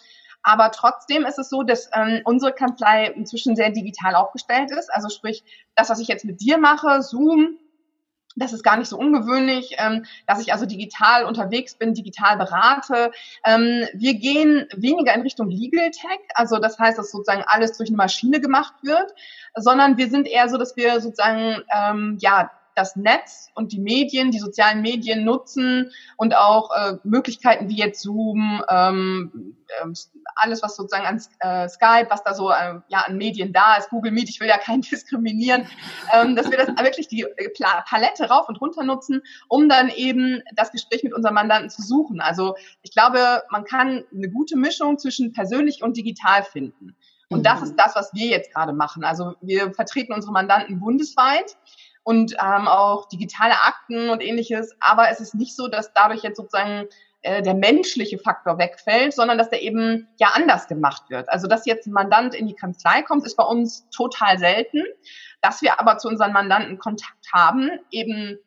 Aber 0.44 0.70
trotzdem 0.70 1.24
ist 1.24 1.38
es 1.38 1.48
so, 1.48 1.64
dass 1.64 1.90
ähm, 1.92 2.20
unsere 2.24 2.52
Kanzlei 2.52 3.06
inzwischen 3.06 3.56
sehr 3.56 3.70
digital 3.70 4.14
aufgestellt 4.14 4.70
ist. 4.70 4.92
Also 4.94 5.08
sprich, 5.08 5.42
das, 5.74 5.90
was 5.90 5.98
ich 5.98 6.06
jetzt 6.06 6.24
mit 6.24 6.40
dir 6.40 6.58
mache, 6.58 7.02
Zoom, 7.02 7.56
das 8.36 8.52
ist 8.52 8.62
gar 8.62 8.76
nicht 8.76 8.88
so 8.88 8.98
ungewöhnlich, 8.98 9.76
ähm, 9.78 10.04
dass 10.26 10.40
ich 10.40 10.52
also 10.52 10.66
digital 10.66 11.24
unterwegs 11.24 11.74
bin, 11.74 11.94
digital 11.94 12.36
berate. 12.36 13.12
Ähm, 13.44 13.86
wir 13.94 14.14
gehen 14.14 14.66
weniger 14.74 15.14
in 15.14 15.22
Richtung 15.22 15.48
Legal 15.48 15.90
Tech, 15.90 16.20
also 16.34 16.58
das 16.58 16.78
heißt, 16.78 16.98
dass 16.98 17.10
sozusagen 17.10 17.44
alles 17.46 17.76
durch 17.76 17.90
eine 17.90 17.96
Maschine 17.96 18.40
gemacht 18.40 18.74
wird, 18.82 19.14
sondern 19.54 19.96
wir 19.96 20.08
sind 20.08 20.26
eher 20.26 20.48
so, 20.48 20.58
dass 20.58 20.76
wir 20.76 21.00
sozusagen 21.00 21.62
ähm, 21.72 22.18
ja 22.20 22.50
das 22.74 22.96
Netz 22.96 23.50
und 23.54 23.72
die 23.72 23.78
Medien, 23.78 24.30
die 24.30 24.38
sozialen 24.38 24.82
Medien 24.82 25.24
nutzen 25.24 25.90
und 26.16 26.36
auch 26.36 26.70
äh, 26.70 26.96
Möglichkeiten 27.04 27.68
wie 27.68 27.76
jetzt 27.76 28.00
Zoom, 28.00 28.62
ähm, 28.68 29.56
äh, 29.68 29.86
alles 30.36 30.62
was 30.62 30.76
sozusagen 30.76 31.06
an 31.06 31.22
äh, 31.40 31.68
Skype, 31.68 32.06
was 32.10 32.24
da 32.24 32.34
so 32.34 32.50
äh, 32.50 32.80
ja 32.88 33.04
an 33.06 33.16
Medien 33.16 33.52
da 33.52 33.76
ist, 33.76 33.90
Google 33.90 34.12
Meet, 34.12 34.28
ich 34.28 34.40
will 34.40 34.48
ja 34.48 34.58
keinen 34.58 34.80
diskriminieren, 34.90 35.66
ähm, 36.12 36.36
dass 36.36 36.50
wir 36.50 36.58
das 36.58 36.68
wirklich 36.68 37.08
die 37.08 37.22
äh, 37.22 37.50
Palette 37.86 38.28
rauf 38.28 38.48
und 38.48 38.60
runter 38.60 38.82
nutzen, 38.82 39.22
um 39.48 39.68
dann 39.68 39.88
eben 39.90 40.42
das 40.54 40.72
Gespräch 40.72 41.04
mit 41.04 41.14
unserem 41.14 41.34
Mandanten 41.34 41.70
zu 41.70 41.82
suchen. 41.82 42.20
Also 42.20 42.56
ich 42.82 42.92
glaube, 42.92 43.42
man 43.50 43.64
kann 43.64 44.04
eine 44.12 44.30
gute 44.30 44.56
Mischung 44.56 44.98
zwischen 44.98 45.32
persönlich 45.32 45.82
und 45.82 45.96
digital 45.96 46.42
finden. 46.42 46.96
Und 47.28 47.46
das 47.46 47.60
mhm. 47.60 47.66
ist 47.66 47.76
das, 47.76 47.96
was 47.96 48.12
wir 48.14 48.26
jetzt 48.26 48.52
gerade 48.52 48.72
machen. 48.72 49.04
Also 49.04 49.34
wir 49.40 49.72
vertreten 49.72 50.12
unsere 50.12 50.32
Mandanten 50.32 50.80
bundesweit 50.80 51.56
und 52.04 52.34
ähm, 52.34 52.68
auch 52.68 53.08
digitale 53.08 53.54
Akten 53.54 54.10
und 54.10 54.22
ähnliches. 54.22 54.76
Aber 54.78 55.10
es 55.10 55.20
ist 55.20 55.34
nicht 55.34 55.56
so, 55.56 55.68
dass 55.68 55.92
dadurch 55.94 56.22
jetzt 56.22 56.36
sozusagen 56.36 56.86
äh, 57.22 57.42
der 57.42 57.54
menschliche 57.54 58.18
Faktor 58.18 58.58
wegfällt, 58.58 59.14
sondern 59.14 59.38
dass 59.38 59.48
der 59.48 59.62
eben 59.62 60.06
ja 60.18 60.28
anders 60.34 60.68
gemacht 60.68 61.08
wird. 61.08 61.28
Also 61.30 61.48
dass 61.48 61.66
jetzt 61.66 61.86
ein 61.86 61.92
Mandant 61.92 62.34
in 62.34 62.46
die 62.46 62.54
Kanzlei 62.54 63.02
kommt, 63.02 63.24
ist 63.24 63.36
bei 63.36 63.44
uns 63.44 63.88
total 63.90 64.38
selten. 64.38 64.82
Dass 65.40 65.62
wir 65.62 65.80
aber 65.80 65.98
zu 65.98 66.08
unseren 66.08 66.32
Mandanten 66.32 66.78
Kontakt 66.78 67.32
haben, 67.32 67.70
eben 67.90 68.38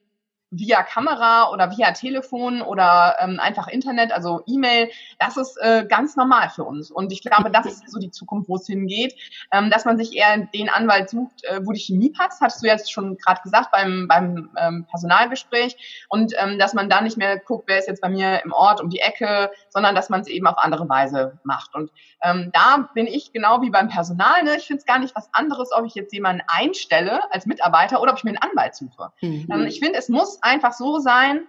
via 0.50 0.82
Kamera 0.84 1.52
oder 1.52 1.72
via 1.72 1.92
Telefon 1.92 2.62
oder 2.62 3.18
ähm, 3.20 3.40
einfach 3.40 3.68
Internet, 3.68 4.12
also 4.12 4.44
E-Mail, 4.46 4.90
das 5.20 5.36
ist 5.36 5.58
äh, 5.58 5.86
ganz 5.88 6.16
normal 6.16 6.50
für 6.50 6.64
uns. 6.64 6.90
Und 6.90 7.12
ich 7.12 7.22
glaube, 7.22 7.52
das 7.52 7.66
ist 7.66 7.92
so 7.92 8.00
die 8.00 8.12
Zukunft, 8.12 8.48
wo 8.48 8.56
es 8.56 8.66
hingeht, 8.66 9.14
ähm, 9.52 9.70
dass 9.70 9.84
man 9.84 9.98
sich 9.98 10.16
eher 10.16 10.38
den 10.54 10.70
Anwalt 10.70 11.10
sucht, 11.10 11.44
äh, 11.44 11.60
wo 11.66 11.74
die 11.74 11.80
Chemie 11.80 12.12
passt, 12.12 12.40
hattest 12.40 12.64
du 12.64 12.68
jetzt 12.68 12.92
schon 12.92 13.18
gerade 13.18 13.42
gesagt 13.42 13.72
beim, 13.72 14.08
beim 14.08 14.50
ähm, 14.58 14.86
Personalgespräch. 14.90 16.08
Und 16.10 16.34
ähm, 16.38 16.58
dass 16.60 16.74
man 16.74 16.90
da 16.90 17.02
nicht 17.02 17.18
mehr 17.18 17.40
guckt, 17.40 17.66
wer 17.68 17.80
ist 17.80 17.88
jetzt 17.88 18.02
bei 18.02 18.10
mir 18.10 18.44
im 18.44 18.54
Ort 18.54 18.80
um 18.80 18.90
die 18.90 19.00
Ecke, 19.00 19.52
sondern 19.70 19.96
dass 19.96 20.10
man 20.10 20.22
es 20.22 20.28
eben 20.28 20.48
auf 20.48 20.58
andere 20.58 20.88
Weise 20.88 21.40
macht. 21.44 21.76
Und 21.76 21.92
ähm, 22.24 22.52
da 22.54 22.90
bin 22.94 23.06
ich 23.06 23.34
genau 23.34 23.62
wie 23.62 23.70
beim 23.70 23.90
Personal. 23.90 24.44
Ne? 24.44 24.56
Ich 24.58 24.68
finde 24.68 24.80
es 24.80 24.86
gar 24.86 25.00
nicht 25.00 25.16
was 25.16 25.30
anderes, 25.34 25.72
ob 25.74 25.86
ich 25.86 25.96
jetzt 25.96 26.14
jemanden 26.14 26.42
einstelle 26.48 27.22
als 27.32 27.46
Mitarbeiter 27.46 28.02
oder 28.02 28.12
ob 28.12 28.18
ich 28.18 28.24
mir 28.24 28.32
einen 28.32 28.52
Anwalt 28.52 28.76
suche. 28.76 29.12
Mhm. 29.22 29.48
Ähm, 29.52 29.66
ich 29.66 29.80
finde, 29.80 30.00
es 30.00 30.08
muss 30.08 30.38
einfach 30.48 30.74
so 30.74 31.00
sein, 31.00 31.48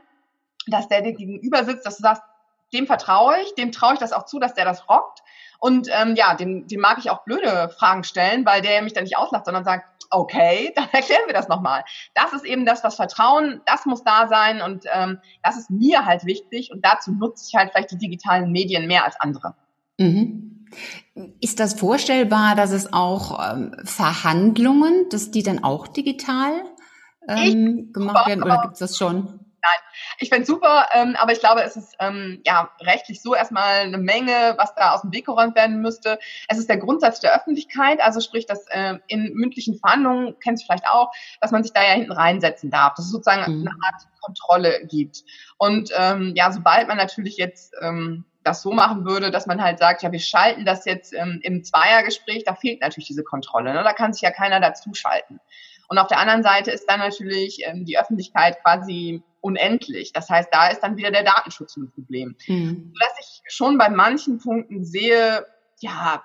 dass 0.67 0.89
der 0.89 1.03
dir 1.03 1.13
gegenüber 1.13 1.65
sitzt, 1.65 1.87
dass 1.87 1.97
du 1.97 2.03
sagst, 2.03 2.23
dem 2.73 2.87
vertraue 2.87 3.37
ich, 3.43 3.55
dem 3.55 3.73
traue 3.73 3.95
ich 3.95 3.99
das 3.99 4.13
auch 4.13 4.27
zu, 4.27 4.39
dass 4.39 4.55
der 4.55 4.65
das 4.65 4.89
rockt. 4.89 5.23
Und 5.59 5.89
ähm, 5.91 6.15
ja, 6.15 6.35
dem, 6.35 6.67
dem 6.69 6.81
mag 6.81 6.99
ich 6.99 7.11
auch 7.11 7.25
blöde 7.25 7.71
Fragen 7.71 8.05
stellen, 8.05 8.47
weil 8.47 8.63
der 8.63 8.83
mich 8.83 8.93
dann 8.93 9.05
nicht 9.05 9.17
auslacht, 9.17 9.47
sondern 9.47 9.65
sagt, 9.65 9.89
okay, 10.11 10.73
dann 10.77 10.89
erklären 10.93 11.27
wir 11.27 11.35
das 11.35 11.49
nochmal. 11.49 11.85
Das 12.15 12.33
ist 12.33 12.45
eben 12.45 12.67
das, 12.67 12.85
was 12.85 12.97
Vertrauen, 12.97 13.61
das 13.67 13.87
muss 13.87 14.05
da 14.05 14.29
sein 14.29 14.63
und 14.63 14.85
ähm, 14.93 15.19
das 15.43 15.57
ist 15.57 15.71
mir 15.71 16.05
halt 16.05 16.25
wichtig 16.25 16.71
und 16.73 16.85
dazu 16.85 17.13
nutze 17.13 17.47
ich 17.49 17.55
halt 17.55 17.71
vielleicht 17.73 17.91
die 17.91 17.99
digitalen 17.99 18.53
Medien 18.53 18.87
mehr 18.87 19.05
als 19.05 19.17
andere. 19.21 19.55
Mhm. 19.99 20.67
Ist 21.41 21.61
das 21.61 21.75
vorstellbar, 21.75 22.55
dass 22.55 22.71
es 22.73 22.93
auch 22.93 23.53
ähm, 23.53 23.75
Verhandlungen, 23.85 25.09
dass 25.11 25.31
die 25.31 25.43
dann 25.43 25.65
auch 25.65 25.89
digital 25.89 26.53
ähm, 27.29 27.93
gemacht 27.93 28.27
werden 28.27 28.43
oder 28.43 28.63
gibt 28.63 28.75
es 28.75 28.81
das 28.81 28.97
schon? 28.97 29.41
Nein, 29.61 29.81
ich 30.19 30.29
fände 30.29 30.47
super, 30.47 30.87
ähm, 30.95 31.17
aber 31.19 31.33
ich 31.33 31.41
glaube, 31.41 31.63
es 31.63 31.77
ist 31.77 31.97
ähm, 31.99 32.41
ja 32.47 32.71
rechtlich 32.81 33.21
so 33.21 33.35
erstmal 33.35 33.81
eine 33.81 33.99
Menge, 33.99 34.55
was 34.57 34.75
da 34.75 34.93
aus 34.93 35.03
dem 35.03 35.13
Weg 35.13 35.27
geräumt 35.27 35.57
werden 35.57 35.81
müsste. 35.81 36.19
Es 36.49 36.59
ist 36.59 36.69
der 36.69 36.77
Grundsatz 36.77 37.19
der 37.21 37.35
Öffentlichkeit, 37.35 38.01
also 38.01 38.21
sprich, 38.21 38.47
dass 38.47 38.67
äh, 38.69 38.99
in 39.09 39.33
mündlichen 39.35 39.79
Verhandlungen, 39.79 40.37
kennst 40.43 40.63
du 40.63 40.67
vielleicht 40.67 40.89
auch, 40.89 41.11
dass 41.41 41.51
man 41.51 41.65
sich 41.65 41.73
da 41.73 41.83
ja 41.83 41.91
hinten 41.91 42.13
reinsetzen 42.13 42.71
darf, 42.71 42.95
dass 42.95 43.07
es 43.07 43.11
sozusagen 43.11 43.53
mhm. 43.53 43.67
eine 43.67 43.77
Art 43.85 44.03
Kontrolle 44.21 44.87
gibt. 44.87 45.25
Und 45.57 45.91
ähm, 45.97 46.33
ja, 46.37 46.53
sobald 46.53 46.87
man 46.87 46.97
natürlich 46.97 47.37
jetzt 47.37 47.75
ähm, 47.81 48.25
das 48.45 48.63
so 48.63 48.73
machen 48.73 49.05
würde, 49.05 49.31
dass 49.31 49.47
man 49.47 49.63
halt 49.63 49.79
sagt, 49.79 50.03
ja, 50.03 50.13
wir 50.13 50.21
schalten 50.21 50.65
das 50.65 50.85
jetzt 50.85 51.13
ähm, 51.15 51.41
im 51.43 51.65
Zweiergespräch, 51.65 52.45
da 52.45 52.55
fehlt 52.55 52.81
natürlich 52.81 53.09
diese 53.09 53.25
Kontrolle. 53.25 53.73
Ne? 53.73 53.83
Da 53.83 53.93
kann 53.93 54.13
sich 54.13 54.23
ja 54.23 54.31
keiner 54.31 54.61
dazuschalten. 54.61 55.41
Und 55.89 55.99
auf 55.99 56.07
der 56.07 56.19
anderen 56.19 56.43
Seite 56.43 56.71
ist 56.71 56.87
dann 56.87 57.01
natürlich 57.01 57.61
ähm, 57.65 57.85
die 57.85 57.99
Öffentlichkeit 57.99 58.63
quasi 58.63 59.23
unendlich. 59.41 60.13
Das 60.13 60.29
heißt, 60.29 60.49
da 60.53 60.69
ist 60.69 60.81
dann 60.81 60.97
wieder 60.97 61.11
der 61.11 61.25
Datenschutz 61.25 61.77
ein 61.77 61.91
Problem. 61.91 62.37
Mhm. 62.47 62.93
Dass 63.01 63.13
ich 63.21 63.43
schon 63.49 63.79
bei 63.79 63.89
manchen 63.89 64.39
Punkten 64.39 64.85
sehe, 64.85 65.47
ja, 65.81 66.25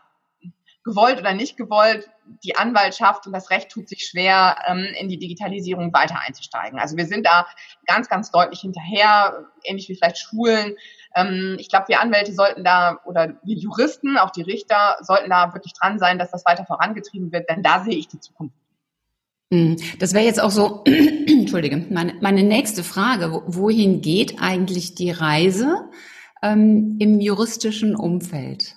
gewollt 0.84 1.20
oder 1.20 1.34
nicht 1.34 1.56
gewollt, 1.56 2.10
die 2.44 2.56
Anwaltschaft 2.56 3.26
und 3.26 3.34
das 3.34 3.50
Recht 3.50 3.70
tut 3.70 3.88
sich 3.88 4.06
schwer, 4.06 4.58
ähm, 4.68 4.86
in 5.00 5.08
die 5.08 5.18
Digitalisierung 5.18 5.94
weiter 5.94 6.20
einzusteigen. 6.20 6.80
Also 6.80 6.98
wir 6.98 7.06
sind 7.06 7.26
da 7.26 7.48
ganz, 7.86 8.10
ganz 8.10 8.32
deutlich 8.32 8.62
hinterher, 8.62 9.46
ähnlich 9.64 9.88
wie 9.88 9.96
vielleicht 9.96 10.18
Schulen. 10.18 10.76
Ähm, 11.16 11.56
ich 11.60 11.70
glaube, 11.70 11.88
wir 11.88 12.02
Anwälte 12.02 12.34
sollten 12.34 12.64
da 12.64 13.00
oder 13.06 13.36
wir 13.44 13.56
Juristen, 13.56 14.18
auch 14.18 14.32
die 14.32 14.42
Richter, 14.42 14.98
sollten 15.02 15.30
da 15.30 15.54
wirklich 15.54 15.74
dran 15.74 16.00
sein, 16.00 16.20
dass 16.20 16.32
das 16.32 16.46
weiter 16.46 16.66
vorangetrieben 16.66 17.32
wird, 17.32 17.50
denn 17.50 17.64
da 17.64 17.82
sehe 17.84 17.96
ich 17.96 18.08
die 18.08 18.20
Zukunft. 18.20 18.56
Hm, 19.54 19.78
das 20.00 20.16
wäre 20.16 20.26
jetzt 20.26 20.42
auch 20.42 20.50
so, 20.50 20.84
entschuldige, 20.86 21.86
meine, 21.92 22.16
meine 22.22 22.42
nächste 22.42 22.84
Frage. 22.84 23.44
Wohin 23.46 24.02
geht 24.02 24.42
eigentlich 24.42 24.96
die 24.96 25.12
Reise 25.12 25.92
ähm, 26.42 26.98
im 27.00 27.20
juristischen 27.20 27.96
Umfeld? 27.96 28.76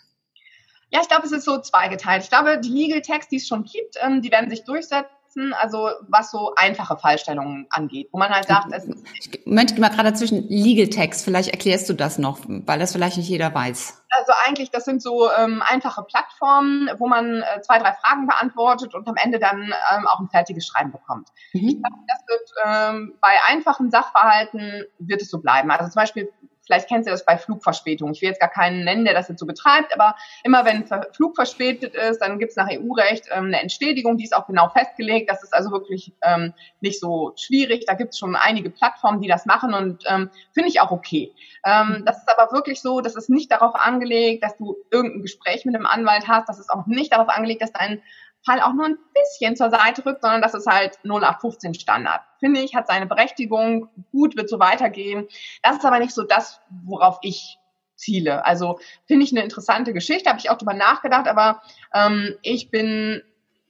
Ja, 0.91 1.01
ich 1.01 1.09
glaube, 1.09 1.25
es 1.25 1.33
ist 1.33 1.47
so 1.47 1.59
zweigeteilt. 1.63 2.25
Ich 2.25 2.29
glaube, 2.29 2.61
die 2.63 2.69
Legal 2.69 3.01
Tags, 3.01 3.29
die 3.29 3.37
es 3.37 3.49
schon 3.49 3.65
gibt, 3.65 3.97
ähm, 4.05 4.21
die 4.21 4.31
werden 4.31 4.51
sich 4.51 4.65
durchsetzen 4.65 5.16
setzen, 5.37 5.53
also 5.55 5.91
was 6.09 6.31
so 6.31 6.53
einfache 6.57 6.97
Fallstellungen 6.97 7.67
angeht, 7.71 8.09
wo 8.13 8.19
man 8.19 8.31
halt 8.31 8.47
sagt, 8.47 8.73
es 8.73 8.85
ist 8.85 9.47
Moment, 9.47 9.79
mal 9.79 9.89
gerade 9.89 10.11
dazwischen 10.11 10.49
Legal 10.49 10.89
Text, 10.89 11.25
vielleicht 11.25 11.51
erklärst 11.51 11.89
du 11.89 11.95
das 11.95 12.19
noch, 12.19 12.41
weil 12.47 12.79
das 12.79 12.93
vielleicht 12.93 13.17
nicht 13.17 13.29
jeder 13.29 13.55
weiß. 13.55 14.03
Also 14.19 14.33
eigentlich, 14.47 14.71
das 14.71 14.85
sind 14.85 15.03
so 15.03 15.31
ähm, 15.33 15.63
einfache 15.67 16.03
Plattformen, 16.05 16.91
wo 16.99 17.07
man 17.07 17.43
äh, 17.43 17.61
zwei, 17.61 17.79
drei 17.79 17.93
Fragen 17.93 18.27
beantwortet 18.27 18.95
und 18.95 19.07
am 19.09 19.17
Ende 19.17 19.39
dann 19.39 19.63
ähm, 19.63 20.07
auch 20.07 20.21
ein 20.21 20.29
fertiges 20.29 20.67
Schreiben 20.67 20.93
bekommt. 20.93 21.29
Mhm. 21.53 21.69
Ich 21.69 21.83
glaube, 21.83 21.97
das 22.07 22.25
wird 22.29 22.51
ähm, 22.65 23.15
bei 23.21 23.37
einfachen 23.49 23.91
Sachverhalten 23.91 24.85
wird 24.99 25.23
es 25.23 25.29
so 25.29 25.41
bleiben. 25.41 25.71
Also 25.71 25.91
zum 25.91 26.01
Beispiel 26.01 26.33
vielleicht 26.67 26.89
kennst 26.89 27.07
du 27.07 27.13
das 27.13 27.25
bei 27.25 27.39
Flugverspätung. 27.39 28.11
Ich 28.13 28.21
will 28.21 28.29
jetzt 28.29 28.41
gar 28.41 28.51
keinen 28.51 28.85
nennen, 28.85 29.05
der 29.05 29.15
das 29.15 29.29
jetzt 29.29 29.39
so 29.39 29.47
betreibt, 29.47 29.95
aber 29.95 30.17
immer 30.43 30.65
wenn 30.65 30.91
ein 30.91 31.05
Flug 31.13 31.37
verspätet 31.37 31.95
ist, 31.95 32.19
dann 32.19 32.39
gibt 32.39 32.51
es 32.51 32.57
nach 32.57 32.69
EU-Recht 32.71 33.27
ähm, 33.31 33.47
eine 33.47 33.63
Entschädigung, 33.63 34.17
die 34.19 34.25
ist 34.25 34.37
auch 34.37 34.47
genau 34.47 34.69
festgelegt. 34.69 35.31
Das 35.31 35.43
ist 35.43 35.55
also 35.55 35.71
wirklich 35.71 36.13
ähm, 36.23 36.53
nicht 36.81 37.01
so 37.01 37.33
schwierig. 37.37 37.85
Da 37.87 37.95
gibt 37.95 38.13
es 38.13 38.19
schon 38.19 38.37
einige 38.37 38.71
Plattformen, 38.71 39.21
die 39.21 39.29
das 39.29 39.47
machen 39.47 39.75
und 39.75 40.05
ähm, 40.09 40.31
finde 40.53 40.69
ich 40.69 40.81
auch 40.81 40.91
okay. 40.91 41.33
Ähm, 41.65 42.03
das 42.05 42.19
ist 42.19 42.29
aber 42.29 42.53
wirklich 42.53 42.81
so, 42.81 43.01
das 43.01 43.17
ist 43.17 43.31
nicht 43.31 43.51
darauf 43.51 43.75
angelegt, 43.75 44.45
dass 44.45 44.57
du 44.57 44.77
irgendein 44.91 45.23
Gespräch 45.23 45.65
mit 45.65 45.75
einem 45.75 45.87
Anwalt 45.87 46.29
hast. 46.29 46.49
Das 46.49 46.59
ist 46.59 46.71
auch 46.71 46.87
nicht 46.87 47.13
darauf 47.13 47.29
angelegt, 47.29 47.63
dass 47.63 47.73
dein 47.73 48.03
Fall 48.47 48.61
auch 48.61 48.73
nur 48.73 48.87
ein 48.87 48.99
bisschen 49.13 49.57
zur 49.57 49.71
Seite 49.71 50.07
rückt, 50.07 50.23
sondern 50.23 50.41
das 50.41 50.55
ist 50.55 50.67
halt 50.67 50.99
0815 51.05 51.75
Standard. 51.75 52.23
Finde 52.39 52.61
ich, 52.61 52.75
hat 52.75 52.87
seine 52.87 53.07
Berechtigung, 53.07 53.89
gut, 54.13 54.37
wird 54.37 54.49
so 54.49 54.59
weitergehen. 54.59 55.27
Das 55.63 55.77
ist 55.77 55.85
aber 55.85 55.99
nicht 55.99 56.15
so 56.15 56.23
das, 56.23 56.61
worauf 56.85 57.19
ich 57.23 57.59
ziele. 57.97 58.45
Also 58.45 58.79
finde 59.07 59.25
ich 59.25 59.33
eine 59.33 59.43
interessante 59.43 59.93
Geschichte, 59.93 60.31
habe 60.31 60.39
ich 60.39 60.51
auch 60.51 60.59
drüber 60.59 60.75
nachgedacht, 60.75 61.27
aber 61.29 61.63
ähm, 61.93 62.37
ich 62.43 62.71
bin 62.71 63.23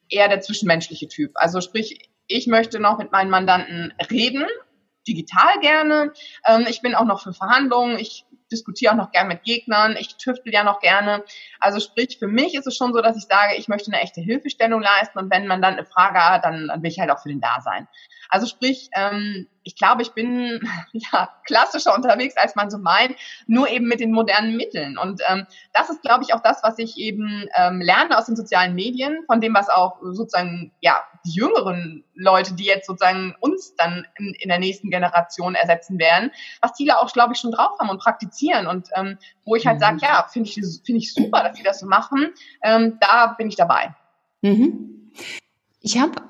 eher 0.08 0.28
der 0.28 0.40
zwischenmenschliche 0.40 1.08
Typ. 1.08 1.32
Also 1.34 1.60
sprich, 1.60 2.10
ich 2.26 2.46
möchte 2.46 2.78
noch 2.80 2.98
mit 2.98 3.12
meinen 3.12 3.30
Mandanten 3.30 3.94
reden, 4.10 4.44
digital 5.06 5.60
gerne. 5.60 6.12
Ähm, 6.46 6.66
ich 6.68 6.82
bin 6.82 6.94
auch 6.94 7.04
noch 7.04 7.22
für 7.22 7.32
Verhandlungen. 7.32 7.98
Ich 7.98 8.24
diskutiere 8.50 8.92
auch 8.92 8.96
noch 8.96 9.10
gerne 9.12 9.28
mit 9.28 9.44
Gegnern, 9.44 9.96
ich 9.98 10.16
tüftel 10.16 10.52
ja 10.52 10.64
noch 10.64 10.80
gerne. 10.80 11.24
Also 11.60 11.80
sprich, 11.80 12.18
für 12.18 12.28
mich 12.28 12.54
ist 12.54 12.66
es 12.66 12.76
schon 12.76 12.92
so, 12.92 13.00
dass 13.00 13.16
ich 13.16 13.24
sage, 13.24 13.56
ich 13.56 13.68
möchte 13.68 13.92
eine 13.92 14.02
echte 14.02 14.20
Hilfestellung 14.20 14.80
leisten 14.80 15.18
und 15.18 15.30
wenn 15.30 15.46
man 15.46 15.62
dann 15.62 15.74
eine 15.74 15.84
Frage 15.84 16.18
hat, 16.18 16.44
dann, 16.44 16.68
dann 16.68 16.82
will 16.82 16.90
ich 16.90 16.98
halt 16.98 17.10
auch 17.10 17.20
für 17.20 17.28
den 17.28 17.40
da 17.40 17.60
sein. 17.60 17.88
Also 18.28 18.46
sprich, 18.46 18.90
ähm, 18.94 19.46
ich 19.62 19.76
glaube, 19.76 20.02
ich 20.02 20.12
bin 20.12 20.60
ja 20.92 21.28
klassischer 21.44 21.94
unterwegs, 21.94 22.36
als 22.36 22.54
man 22.54 22.70
so 22.70 22.78
meint, 22.78 23.16
nur 23.46 23.68
eben 23.68 23.86
mit 23.86 24.00
den 24.00 24.12
modernen 24.12 24.56
Mitteln. 24.56 24.96
Und 24.98 25.20
ähm, 25.28 25.46
das 25.72 25.90
ist, 25.90 26.02
glaube 26.02 26.24
ich, 26.24 26.34
auch 26.34 26.40
das, 26.40 26.62
was 26.62 26.78
ich 26.78 26.96
eben 26.98 27.48
ähm, 27.56 27.80
lerne 27.80 28.16
aus 28.16 28.26
den 28.26 28.36
sozialen 28.36 28.74
Medien, 28.74 29.24
von 29.26 29.40
dem, 29.40 29.54
was 29.54 29.68
auch 29.68 29.98
sozusagen 30.02 30.72
ja 30.80 31.00
die 31.24 31.32
jüngeren 31.32 32.04
Leute, 32.14 32.54
die 32.54 32.64
jetzt 32.64 32.86
sozusagen 32.86 33.34
uns 33.40 33.74
dann 33.76 34.06
in, 34.16 34.34
in 34.38 34.48
der 34.48 34.60
nächsten 34.60 34.90
Generation 34.90 35.54
ersetzen 35.54 35.98
werden, 35.98 36.30
was 36.60 36.72
da 36.86 36.96
auch, 36.98 37.12
glaube 37.12 37.34
ich, 37.34 37.40
schon 37.40 37.50
drauf 37.50 37.78
haben 37.80 37.90
und 37.90 38.00
praktizieren. 38.00 38.35
Und 38.66 38.88
ähm, 38.96 39.18
wo 39.44 39.56
ich 39.56 39.66
halt 39.66 39.80
sage, 39.80 39.94
mhm. 39.96 40.00
ja, 40.02 40.26
finde 40.30 40.48
ich, 40.48 40.54
finde 40.84 40.98
ich 40.98 41.12
super, 41.12 41.42
dass 41.42 41.56
die 41.56 41.62
das 41.62 41.80
so 41.80 41.86
machen. 41.86 42.28
Ähm, 42.62 42.98
da 43.00 43.34
bin 43.38 43.48
ich 43.48 43.56
dabei. 43.56 43.94
Mhm. 44.42 45.10
Ich 45.80 45.98
habe 45.98 46.22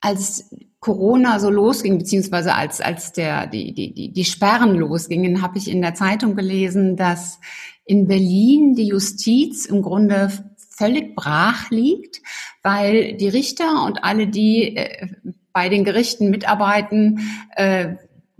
als 0.00 0.50
Corona 0.80 1.40
so 1.40 1.50
losging, 1.50 1.98
beziehungsweise 1.98 2.54
als, 2.54 2.80
als 2.80 3.12
der, 3.12 3.46
die, 3.46 3.74
die, 3.74 3.92
die, 3.92 4.12
die 4.12 4.24
Sperren 4.24 4.74
losgingen, 4.74 5.42
habe 5.42 5.58
ich 5.58 5.68
in 5.68 5.82
der 5.82 5.94
Zeitung 5.94 6.36
gelesen, 6.36 6.96
dass 6.96 7.40
in 7.84 8.06
Berlin 8.06 8.74
die 8.74 8.86
Justiz 8.86 9.66
im 9.66 9.82
Grunde 9.82 10.30
völlig 10.70 11.16
brach 11.16 11.70
liegt, 11.70 12.22
weil 12.62 13.16
die 13.16 13.28
Richter 13.28 13.84
und 13.84 14.04
alle, 14.04 14.28
die 14.28 14.76
äh, 14.76 15.08
bei 15.52 15.68
den 15.68 15.84
Gerichten 15.84 16.30
mitarbeiten, 16.30 17.20
äh, 17.56 17.96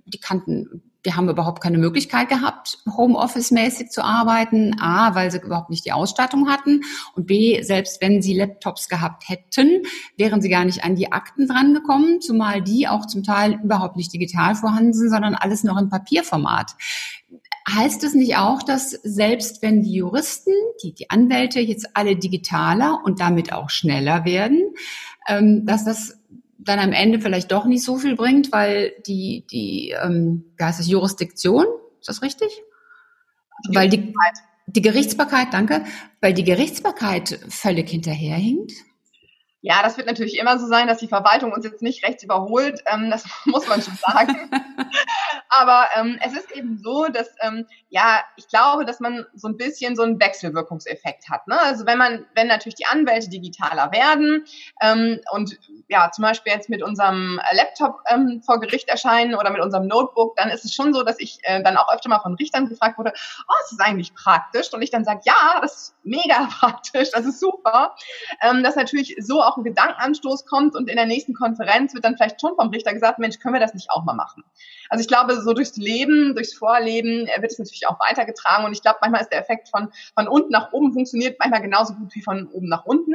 die 0.06 0.20
kannten 0.20 0.82
die 1.04 1.14
haben 1.14 1.28
überhaupt 1.28 1.62
keine 1.62 1.78
Möglichkeit 1.78 2.28
gehabt, 2.28 2.78
Homeoffice-mäßig 2.86 3.90
zu 3.90 4.02
arbeiten. 4.02 4.80
A, 4.80 5.14
weil 5.14 5.30
sie 5.30 5.38
überhaupt 5.38 5.70
nicht 5.70 5.84
die 5.84 5.92
Ausstattung 5.92 6.48
hatten. 6.48 6.82
Und 7.14 7.26
B, 7.26 7.62
selbst 7.62 8.00
wenn 8.02 8.20
sie 8.20 8.34
Laptops 8.34 8.88
gehabt 8.88 9.28
hätten, 9.28 9.82
wären 10.16 10.42
sie 10.42 10.48
gar 10.48 10.64
nicht 10.64 10.84
an 10.84 10.96
die 10.96 11.12
Akten 11.12 11.46
drangekommen, 11.46 12.20
zumal 12.20 12.62
die 12.62 12.88
auch 12.88 13.06
zum 13.06 13.22
Teil 13.22 13.60
überhaupt 13.62 13.96
nicht 13.96 14.12
digital 14.12 14.54
vorhanden 14.54 14.92
sind, 14.92 15.10
sondern 15.10 15.34
alles 15.34 15.62
noch 15.62 15.78
im 15.78 15.88
Papierformat. 15.88 16.72
heißt 17.68 18.02
es 18.02 18.14
nicht 18.14 18.36
auch, 18.36 18.62
dass 18.62 18.90
selbst 18.90 19.62
wenn 19.62 19.82
die 19.82 19.92
Juristen, 19.92 20.52
die, 20.82 20.94
die 20.94 21.10
Anwälte 21.10 21.60
jetzt 21.60 21.90
alle 21.94 22.16
digitaler 22.16 23.02
und 23.04 23.20
damit 23.20 23.52
auch 23.52 23.70
schneller 23.70 24.24
werden, 24.24 24.74
ähm, 25.28 25.66
dass 25.66 25.84
das 25.84 26.18
dann 26.58 26.78
am 26.78 26.92
Ende 26.92 27.20
vielleicht 27.20 27.52
doch 27.52 27.64
nicht 27.64 27.84
so 27.84 27.96
viel 27.96 28.16
bringt, 28.16 28.52
weil 28.52 28.92
die, 29.06 29.46
die, 29.50 29.94
ähm, 30.02 30.52
da 30.58 30.70
ist 30.70 30.80
es 30.80 30.88
Jurisdiktion, 30.88 31.66
ist 32.00 32.08
das 32.08 32.22
richtig? 32.22 32.48
Weil 33.72 33.88
die, 33.88 34.12
die 34.66 34.82
Gerichtsbarkeit, 34.82 35.48
danke, 35.52 35.84
weil 36.20 36.34
die 36.34 36.44
Gerichtsbarkeit 36.44 37.40
völlig 37.48 37.88
hinterherhinkt. 37.88 38.72
Ja, 39.60 39.82
das 39.82 39.96
wird 39.96 40.06
natürlich 40.06 40.38
immer 40.38 40.56
so 40.58 40.66
sein, 40.66 40.86
dass 40.86 40.98
die 40.98 41.08
Verwaltung 41.08 41.52
uns 41.52 41.64
jetzt 41.64 41.82
nicht 41.82 42.04
rechts 42.06 42.22
überholt. 42.22 42.80
Ähm, 42.86 43.10
das 43.10 43.24
muss 43.44 43.66
man 43.66 43.82
schon 43.82 43.96
sagen. 43.96 44.50
Aber 45.48 45.88
ähm, 45.96 46.18
es 46.24 46.32
ist 46.32 46.52
eben 46.52 46.78
so, 46.78 47.06
dass 47.06 47.34
ähm, 47.40 47.66
ja, 47.88 48.22
ich 48.36 48.46
glaube, 48.48 48.84
dass 48.84 49.00
man 49.00 49.26
so 49.34 49.48
ein 49.48 49.56
bisschen 49.56 49.96
so 49.96 50.02
einen 50.02 50.20
Wechselwirkungseffekt 50.20 51.28
hat. 51.28 51.48
Ne? 51.48 51.60
Also 51.60 51.86
wenn 51.86 51.98
man, 51.98 52.26
wenn 52.34 52.46
natürlich 52.46 52.76
die 52.76 52.86
Anwälte 52.86 53.30
digitaler 53.30 53.90
werden 53.90 54.44
ähm, 54.80 55.20
und 55.32 55.58
ja, 55.88 56.10
zum 56.12 56.22
Beispiel 56.22 56.52
jetzt 56.52 56.68
mit 56.68 56.82
unserem 56.82 57.40
Laptop 57.52 58.00
ähm, 58.08 58.42
vor 58.44 58.60
Gericht 58.60 58.88
erscheinen 58.88 59.34
oder 59.34 59.50
mit 59.50 59.60
unserem 59.60 59.86
Notebook, 59.88 60.36
dann 60.36 60.50
ist 60.50 60.64
es 60.64 60.74
schon 60.74 60.92
so, 60.92 61.02
dass 61.02 61.18
ich 61.18 61.38
äh, 61.42 61.62
dann 61.62 61.76
auch 61.76 61.92
öfter 61.92 62.10
mal 62.10 62.20
von 62.20 62.34
Richtern 62.34 62.68
gefragt 62.68 62.98
wurde, 62.98 63.12
oh, 63.48 63.54
ist 63.70 63.80
eigentlich 63.80 64.14
praktisch. 64.14 64.72
Und 64.72 64.82
ich 64.82 64.90
dann 64.90 65.04
sage, 65.04 65.22
ja, 65.24 65.58
das 65.62 65.74
ist 65.74 65.94
mega 66.04 66.48
praktisch, 66.60 67.10
das 67.10 67.24
ist 67.24 67.40
super. 67.40 67.96
Ähm, 68.42 68.62
dass 68.62 68.76
natürlich 68.76 69.16
so 69.18 69.42
auch 69.48 69.56
ein 69.56 69.64
Gedankenanstoß 69.64 70.46
kommt 70.46 70.74
und 70.74 70.88
in 70.88 70.96
der 70.96 71.06
nächsten 71.06 71.34
Konferenz 71.34 71.94
wird 71.94 72.04
dann 72.04 72.16
vielleicht 72.16 72.40
schon 72.40 72.54
vom 72.56 72.68
Richter 72.68 72.92
gesagt, 72.92 73.18
Mensch, 73.18 73.38
können 73.38 73.54
wir 73.54 73.60
das 73.60 73.74
nicht 73.74 73.90
auch 73.90 74.04
mal 74.04 74.14
machen? 74.14 74.44
Also 74.90 75.02
ich 75.02 75.08
glaube, 75.08 75.40
so 75.40 75.52
durchs 75.52 75.76
Leben, 75.76 76.34
durchs 76.34 76.54
Vorleben 76.54 77.26
äh, 77.26 77.42
wird 77.42 77.52
es 77.52 77.58
natürlich 77.58 77.86
auch 77.88 77.98
weitergetragen 78.00 78.64
und 78.64 78.72
ich 78.72 78.82
glaube, 78.82 78.98
manchmal 79.00 79.22
ist 79.22 79.32
der 79.32 79.40
Effekt 79.40 79.68
von, 79.68 79.90
von 80.14 80.28
unten 80.28 80.50
nach 80.50 80.72
oben 80.72 80.92
funktioniert 80.92 81.38
manchmal 81.38 81.62
genauso 81.62 81.94
gut 81.94 82.14
wie 82.14 82.22
von 82.22 82.48
oben 82.48 82.68
nach 82.68 82.84
unten. 82.84 83.14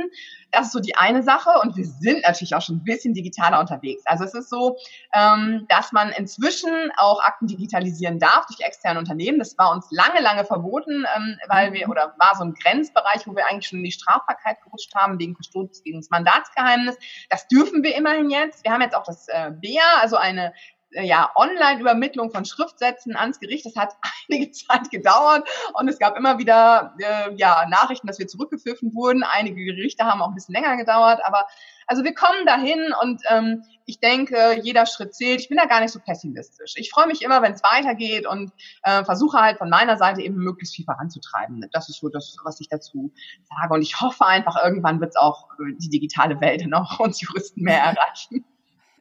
Das 0.51 0.67
ist 0.67 0.73
so 0.73 0.79
die 0.79 0.95
eine 0.95 1.23
Sache 1.23 1.49
und 1.61 1.75
wir 1.75 1.85
sind 1.85 2.23
natürlich 2.23 2.55
auch 2.55 2.61
schon 2.61 2.77
ein 2.77 2.83
bisschen 2.83 3.13
digitaler 3.13 3.59
unterwegs. 3.59 4.03
Also 4.05 4.23
es 4.23 4.33
ist 4.33 4.49
so, 4.49 4.77
ähm, 5.13 5.65
dass 5.69 5.91
man 5.91 6.11
inzwischen 6.11 6.91
auch 6.97 7.21
Akten 7.23 7.47
digitalisieren 7.47 8.19
darf 8.19 8.45
durch 8.45 8.59
externe 8.59 8.99
Unternehmen. 8.99 9.39
Das 9.39 9.57
war 9.57 9.71
uns 9.71 9.87
lange, 9.89 10.21
lange 10.21 10.45
verboten, 10.45 11.05
ähm, 11.15 11.37
weil 11.47 11.73
wir, 11.73 11.89
oder 11.89 12.13
war 12.17 12.35
so 12.37 12.43
ein 12.43 12.53
Grenzbereich, 12.53 13.25
wo 13.25 13.35
wir 13.35 13.47
eigentlich 13.47 13.67
schon 13.67 13.79
in 13.79 13.85
die 13.85 13.91
Strafbarkeit 13.91 14.61
gerutscht 14.61 14.93
haben 14.95 15.19
wegen 15.19 15.35
Verstoß 15.35 15.83
gegen 15.83 15.99
das 15.99 16.09
Mandatsgeheimnis. 16.23 16.97
Das 17.29 17.47
dürfen 17.47 17.83
wir 17.83 17.95
immerhin 17.95 18.29
jetzt. 18.29 18.63
Wir 18.63 18.71
haben 18.71 18.81
jetzt 18.81 18.95
auch 18.95 19.03
das 19.03 19.27
äh, 19.27 19.51
BEA, 19.51 19.99
also 20.01 20.17
eine 20.17 20.53
ja, 21.01 21.31
Online-Übermittlung 21.35 22.31
von 22.31 22.45
Schriftsätzen 22.45 23.15
ans 23.15 23.39
Gericht. 23.39 23.65
Das 23.65 23.75
hat 23.75 23.95
einige 24.29 24.51
Zeit 24.51 24.89
gedauert 24.91 25.47
und 25.73 25.87
es 25.87 25.99
gab 25.99 26.17
immer 26.17 26.37
wieder 26.37 26.95
äh, 26.99 27.33
ja, 27.35 27.65
Nachrichten, 27.69 28.07
dass 28.07 28.19
wir 28.19 28.27
zurückgepfiffen 28.27 28.93
wurden. 28.93 29.23
Einige 29.23 29.63
Gerichte 29.63 30.05
haben 30.05 30.21
auch 30.21 30.29
ein 30.29 30.35
bisschen 30.35 30.53
länger 30.53 30.77
gedauert, 30.77 31.21
aber 31.25 31.47
also 31.87 32.03
wir 32.03 32.13
kommen 32.13 32.45
dahin 32.45 32.93
und 33.01 33.21
ähm, 33.29 33.63
ich 33.85 33.99
denke, 33.99 34.59
jeder 34.63 34.85
Schritt 34.85 35.13
zählt. 35.13 35.41
Ich 35.41 35.49
bin 35.49 35.57
da 35.57 35.65
gar 35.65 35.81
nicht 35.81 35.91
so 35.91 35.99
pessimistisch. 35.99 36.73
Ich 36.77 36.89
freue 36.89 37.07
mich 37.07 37.21
immer, 37.21 37.41
wenn 37.41 37.53
es 37.53 37.63
weitergeht 37.63 38.25
und 38.25 38.51
äh, 38.83 39.03
versuche 39.03 39.39
halt 39.39 39.57
von 39.57 39.69
meiner 39.69 39.97
Seite 39.97 40.21
eben 40.21 40.37
möglichst 40.37 40.75
viel 40.75 40.85
voranzutreiben. 40.85 41.67
Das 41.71 41.89
ist 41.89 41.99
so 41.99 42.09
das, 42.09 42.37
was 42.43 42.59
ich 42.61 42.69
dazu 42.69 43.11
sage. 43.43 43.73
Und 43.73 43.81
ich 43.81 43.99
hoffe 43.99 44.25
einfach, 44.25 44.63
irgendwann 44.63 45.01
wird 45.01 45.11
es 45.11 45.15
auch 45.15 45.49
äh, 45.59 45.73
die 45.77 45.89
digitale 45.89 46.39
Welt 46.39 46.65
noch 46.67 46.99
uns 46.99 47.21
Juristen 47.21 47.61
mehr 47.63 47.79
erreichen. 47.79 48.45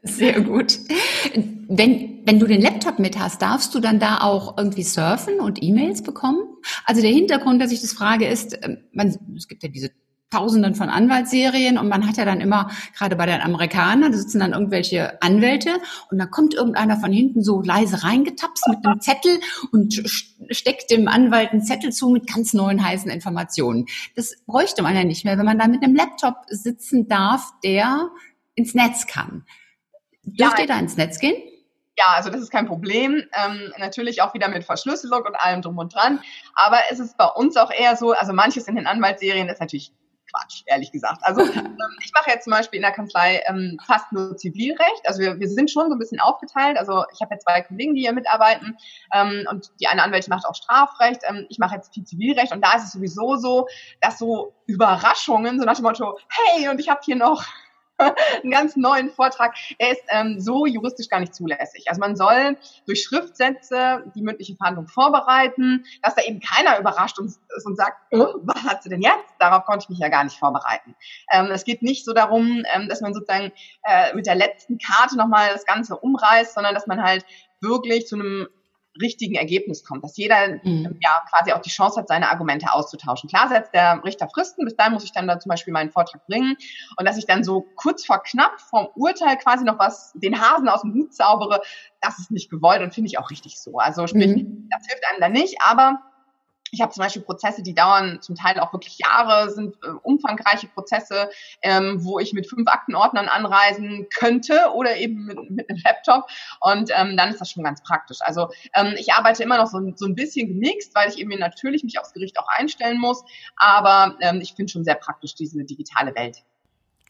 Sehr 0.03 0.41
gut. 0.41 0.81
Wenn, 1.69 2.23
wenn 2.27 2.41
du 2.41 2.47
den 2.47 2.61
Laptop 2.61 2.99
mit 2.99 3.19
hast, 3.19 3.41
darfst 3.41 3.75
du 3.75 3.81
dann 3.81 4.01
da 4.01 4.21
auch 4.21 4.59
irgendwie 4.59 4.83
surfen 4.83 5.38
und 5.38 5.62
E-Mails 5.62 6.03
bekommen? 6.03 6.41
Also 6.85 7.01
der 7.01 7.11
Hintergrund, 7.11 7.62
dass 7.62 7.73
ich 7.73 7.81
das 7.81 7.93
frage, 7.93 8.27
ist, 8.27 8.59
ähm, 8.62 8.79
man, 8.93 9.17
es 9.37 9.47
gibt 9.47 9.62
ja 9.62 9.69
diese 9.69 9.91
Tausenden 10.33 10.75
von 10.75 10.88
Anwaltsserien 10.88 11.79
und 11.79 11.88
man 11.88 12.09
hat 12.09 12.17
ja 12.17 12.25
dann 12.25 12.41
immer, 12.41 12.71
gerade 12.97 13.17
bei 13.17 13.27
den 13.27 13.43
Amerikanern, 13.43 14.12
da 14.12 14.19
sitzen 14.19 14.41
dann 14.41 14.53
irgendwelche 14.53 15.21
Anwälte 15.23 15.71
und 16.11 16.19
dann 16.19 16.31
kommt 16.31 16.55
irgendeiner 16.55 16.97
von 16.97 17.12
hinten 17.12 17.43
so 17.43 17.61
leise 17.61 18.03
reingetapst 18.03 18.67
mit 18.69 18.85
einem 18.85 19.01
Zettel 19.01 19.38
und 19.73 20.03
steckt 20.51 20.91
dem 20.91 21.07
Anwalt 21.07 21.51
einen 21.51 21.62
Zettel 21.62 21.93
zu 21.93 22.09
mit 22.09 22.27
ganz 22.27 22.55
neuen 22.55 22.83
heißen 22.83 23.11
Informationen. 23.11 23.87
Das 24.17 24.35
bräuchte 24.47 24.83
man 24.83 24.97
ja 24.97 25.05
nicht 25.05 25.25
mehr, 25.25 25.37
wenn 25.37 25.45
man 25.45 25.59
da 25.59 25.69
mit 25.69 25.83
einem 25.83 25.95
Laptop 25.95 26.37
sitzen 26.49 27.09
darf, 27.09 27.53
der 27.62 28.09
ins 28.55 28.75
Netz 28.75 29.07
kann. 29.07 29.45
Dürft 30.25 30.59
ja, 30.59 30.63
ihr 30.63 30.67
da 30.67 30.79
ins 30.79 30.97
Netz 30.97 31.19
gehen? 31.19 31.41
Ja, 31.99 32.07
also 32.17 32.31
das 32.31 32.41
ist 32.41 32.51
kein 32.51 32.67
Problem. 32.67 33.25
Ähm, 33.33 33.73
natürlich 33.79 34.23
auch 34.23 34.33
wieder 34.35 34.49
mit 34.49 34.65
Verschlüsselung 34.65 35.25
und 35.25 35.35
allem 35.35 35.63
drum 35.63 35.77
und 35.79 35.95
dran. 35.95 36.21
Aber 36.55 36.79
es 36.91 36.99
ist 37.01 37.17
bei 37.19 37.27
uns 37.27 37.57
auch 37.57 37.71
eher 37.71 37.97
so, 37.97 38.13
also 38.13 38.33
manches 38.33 38.67
in 38.67 38.77
den 38.77 38.87
Anwaltsserien 38.87 39.49
ist 39.49 39.61
natürlich 39.61 39.93
Quatsch, 40.33 40.63
ehrlich 40.67 40.91
gesagt. 40.91 41.19
Also 41.23 41.43
ähm, 41.53 41.77
ich 42.03 42.13
mache 42.15 42.31
jetzt 42.31 42.45
zum 42.45 42.53
Beispiel 42.53 42.79
in 42.79 42.83
der 42.83 42.93
Kanzlei 42.93 43.43
ähm, 43.47 43.79
fast 43.87 44.11
nur 44.13 44.37
Zivilrecht. 44.37 45.03
Also 45.07 45.21
wir, 45.21 45.39
wir 45.39 45.49
sind 45.49 45.71
schon 45.71 45.89
so 45.89 45.95
ein 45.95 45.99
bisschen 45.99 46.21
aufgeteilt. 46.21 46.79
Also 46.79 47.05
ich 47.13 47.21
habe 47.21 47.35
jetzt 47.35 47.45
zwei 47.45 47.61
Kollegen, 47.63 47.95
die 47.95 48.03
hier 48.03 48.13
mitarbeiten 48.13 48.77
ähm, 49.13 49.47
und 49.51 49.71
die 49.81 49.87
eine 49.87 50.03
Anwältin 50.03 50.31
macht 50.31 50.47
auch 50.47 50.55
Strafrecht. 50.55 51.23
Ähm, 51.29 51.47
ich 51.49 51.59
mache 51.59 51.75
jetzt 51.77 51.93
viel 51.93 52.05
Zivilrecht 52.05 52.53
und 52.53 52.63
da 52.65 52.73
ist 52.75 52.85
es 52.85 52.93
sowieso 52.93 53.37
so, 53.37 53.69
dass 54.01 54.19
so 54.19 54.55
Überraschungen, 54.67 55.59
so 55.61 55.67
nach 55.67 55.77
dem 55.77 55.85
Motto, 55.85 56.19
hey, 56.29 56.69
und 56.69 56.81
ich 56.81 56.89
habe 56.89 57.01
hier 57.05 57.17
noch 57.17 57.45
einen 58.43 58.51
ganz 58.51 58.77
neuen 58.77 59.11
Vortrag. 59.11 59.55
Er 59.79 59.93
ist 59.93 60.03
ähm, 60.09 60.41
so 60.41 60.67
juristisch 60.67 61.09
gar 61.09 61.21
nicht 61.21 61.35
zulässig. 61.35 61.85
Also 61.88 62.01
man 62.01 62.17
soll 62.17 62.57
durch 62.87 63.03
Schriftsätze 63.03 64.05
die 64.15 64.23
mündliche 64.23 64.57
Verhandlung 64.57 64.88
vorbereiten, 64.88 65.85
dass 66.03 66.15
da 66.15 66.23
eben 66.23 66.41
keiner 66.41 66.79
überrascht 66.79 67.19
ist 67.19 67.41
und 67.67 67.77
sagt, 67.77 67.99
oh, 68.12 68.35
was 68.43 68.62
hat 68.65 68.83
sie 68.83 68.88
denn 68.88 69.03
jetzt? 69.03 69.35
Darauf 69.38 69.65
konnte 69.65 69.85
ich 69.85 69.91
mich 69.91 69.99
ja 69.99 70.09
gar 70.09 70.25
nicht 70.25 70.38
vorbereiten. 70.38 70.95
Ähm, 71.33 71.47
es 71.51 71.65
geht 71.65 71.83
nicht 71.83 72.05
so 72.05 72.12
darum, 72.12 72.65
ähm, 72.75 72.88
dass 72.88 73.01
man 73.01 73.15
sozusagen 73.15 73.53
äh, 73.85 74.15
mit 74.15 74.27
der 74.27 74.35
letzten 74.35 74.79
Karte 74.79 75.17
nochmal 75.17 75.51
das 75.53 75.65
Ganze 75.65 75.97
umreißt, 75.97 76.55
sondern 76.55 76.75
dass 76.75 76.87
man 76.87 77.03
halt 77.03 77.25
wirklich 77.61 78.07
zu 78.07 78.17
einem 78.17 78.49
richtigen 79.01 79.37
Ergebnis 79.37 79.85
kommt, 79.85 80.05
dass 80.05 80.17
jeder 80.17 80.61
mhm. 80.63 80.99
ja 81.01 81.23
quasi 81.31 81.53
auch 81.53 81.61
die 81.61 81.71
Chance 81.71 82.01
hat, 82.01 82.09
seine 82.09 82.31
Argumente 82.31 82.73
auszutauschen. 82.73 83.29
Klar 83.29 83.49
setzt 83.49 83.73
der 83.73 84.03
Richter 84.05 84.29
Fristen, 84.29 84.65
bis 84.65 84.77
dahin 84.77 84.93
muss 84.93 85.05
ich 85.05 85.13
dann 85.13 85.27
da 85.27 85.39
zum 85.39 85.49
Beispiel 85.49 85.73
meinen 85.73 85.91
Vortrag 85.91 86.27
bringen 86.27 86.57
und 86.99 87.09
dass 87.09 87.17
ich 87.17 87.27
dann 87.27 87.45
so 87.45 87.67
kurz 87.77 88.05
vor 88.05 88.23
knapp 88.23 88.61
vom 88.61 88.89
Urteil 88.95 89.37
quasi 89.39 89.65
noch 89.65 89.79
was, 89.79 90.13
den 90.15 90.41
Hasen 90.41 90.69
aus 90.69 90.83
dem 90.83 90.93
Hut 90.95 91.15
zaubere, 91.15 91.61
das 92.01 92.19
ist 92.19 92.31
nicht 92.31 92.51
gewollt 92.51 92.83
und 92.83 92.93
finde 92.93 93.09
ich 93.09 93.19
auch 93.19 93.31
richtig 93.31 93.61
so. 93.61 93.79
Also 93.79 94.07
sprich, 94.07 94.37
mhm. 94.37 94.69
das 94.71 94.87
hilft 94.87 95.05
einem 95.11 95.21
da 95.21 95.29
nicht, 95.29 95.57
aber 95.63 96.01
ich 96.73 96.81
habe 96.81 96.91
zum 96.91 97.03
Beispiel 97.03 97.23
Prozesse, 97.23 97.63
die 97.63 97.75
dauern 97.75 98.21
zum 98.23 98.35
Teil 98.35 98.59
auch 98.59 98.73
wirklich 98.73 98.99
Jahre, 98.99 99.51
sind 99.51 99.77
äh, 99.85 99.89
umfangreiche 100.03 100.67
Prozesse, 100.69 101.29
ähm, 101.61 102.03
wo 102.03 102.19
ich 102.19 102.33
mit 102.33 102.49
fünf 102.49 102.67
Aktenordnern 102.67 103.29
anreisen 103.29 104.09
könnte 104.19 104.73
oder 104.75 104.97
eben 104.97 105.27
mit, 105.27 105.51
mit 105.51 105.71
einem 105.71 105.79
Laptop. 105.85 106.29
Und 106.61 106.91
ähm, 106.97 107.17
dann 107.17 107.29
ist 107.29 107.43
das 107.43 107.51
schon 107.51 107.63
ganz 107.63 107.83
praktisch. 107.83 108.19
Also 108.23 108.49
ähm, 108.75 108.95
ich 108.97 109.13
arbeite 109.13 109.43
immer 109.43 109.59
noch 109.59 109.67
so, 109.67 109.79
so 109.95 110.07
ein 110.07 110.15
bisschen 110.15 110.49
gemixt, 110.49 110.95
weil 110.95 111.11
ich 111.11 111.19
eben 111.19 111.39
natürlich 111.39 111.85
mich 111.85 112.01
aufs 112.01 112.15
Gericht 112.15 112.39
auch 112.39 112.49
einstellen 112.49 112.99
muss. 112.99 113.23
Aber 113.57 114.17
ähm, 114.21 114.41
ich 114.41 114.55
finde 114.55 114.73
schon 114.73 114.85
sehr 114.85 114.95
praktisch 114.95 115.35
diese 115.35 115.63
digitale 115.65 116.15
Welt. 116.15 116.43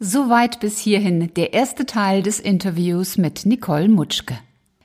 Soweit 0.01 0.59
bis 0.59 0.81
hierhin 0.81 1.33
der 1.35 1.53
erste 1.53 1.87
Teil 1.87 2.25
des 2.25 2.40
Interviews 2.40 3.16
mit 3.16 3.46
Nicole 3.46 3.88
Mutschke. 3.88 4.38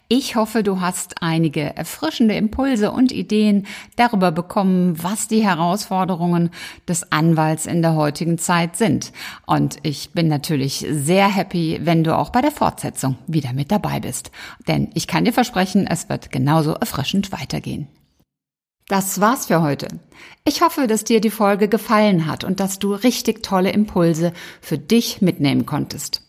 Ich 0.09 0.37
hoffe, 0.37 0.63
du 0.63 0.79
hast 0.79 1.21
einige 1.21 1.75
erfrischende 1.75 2.35
Impulse 2.35 2.91
und 2.91 3.11
Ideen 3.11 3.67
darüber 3.97 4.31
bekommen, 4.31 5.03
was 5.03 5.27
die 5.27 5.43
Herausforderungen 5.43 6.51
des 6.87 7.11
Anwalts 7.11 7.65
in 7.65 7.81
der 7.81 7.95
heutigen 7.95 8.37
Zeit 8.37 8.77
sind. 8.77 9.11
Und 9.45 9.77
ich 9.83 10.11
bin 10.11 10.29
natürlich 10.29 10.85
sehr 10.89 11.27
happy, 11.27 11.81
wenn 11.83 12.05
du 12.05 12.15
auch 12.15 12.29
bei 12.29 12.39
der 12.39 12.51
Fortsetzung 12.51 13.17
wieder 13.27 13.51
mit 13.51 13.69
dabei 13.69 13.99
bist. 13.99 14.31
Denn 14.65 14.91
ich 14.93 15.07
kann 15.07 15.25
dir 15.25 15.33
versprechen, 15.33 15.85
es 15.85 16.07
wird 16.07 16.31
genauso 16.31 16.71
erfrischend 16.71 17.33
weitergehen. 17.33 17.89
Das 18.87 19.19
war's 19.19 19.47
für 19.47 19.61
heute. 19.61 19.89
Ich 20.45 20.61
hoffe, 20.61 20.87
dass 20.87 21.03
dir 21.03 21.19
die 21.19 21.29
Folge 21.29 21.67
gefallen 21.67 22.27
hat 22.27 22.45
und 22.45 22.61
dass 22.61 22.79
du 22.79 22.93
richtig 22.93 23.43
tolle 23.43 23.71
Impulse 23.71 24.31
für 24.61 24.77
dich 24.77 25.21
mitnehmen 25.21 25.65
konntest. 25.65 26.26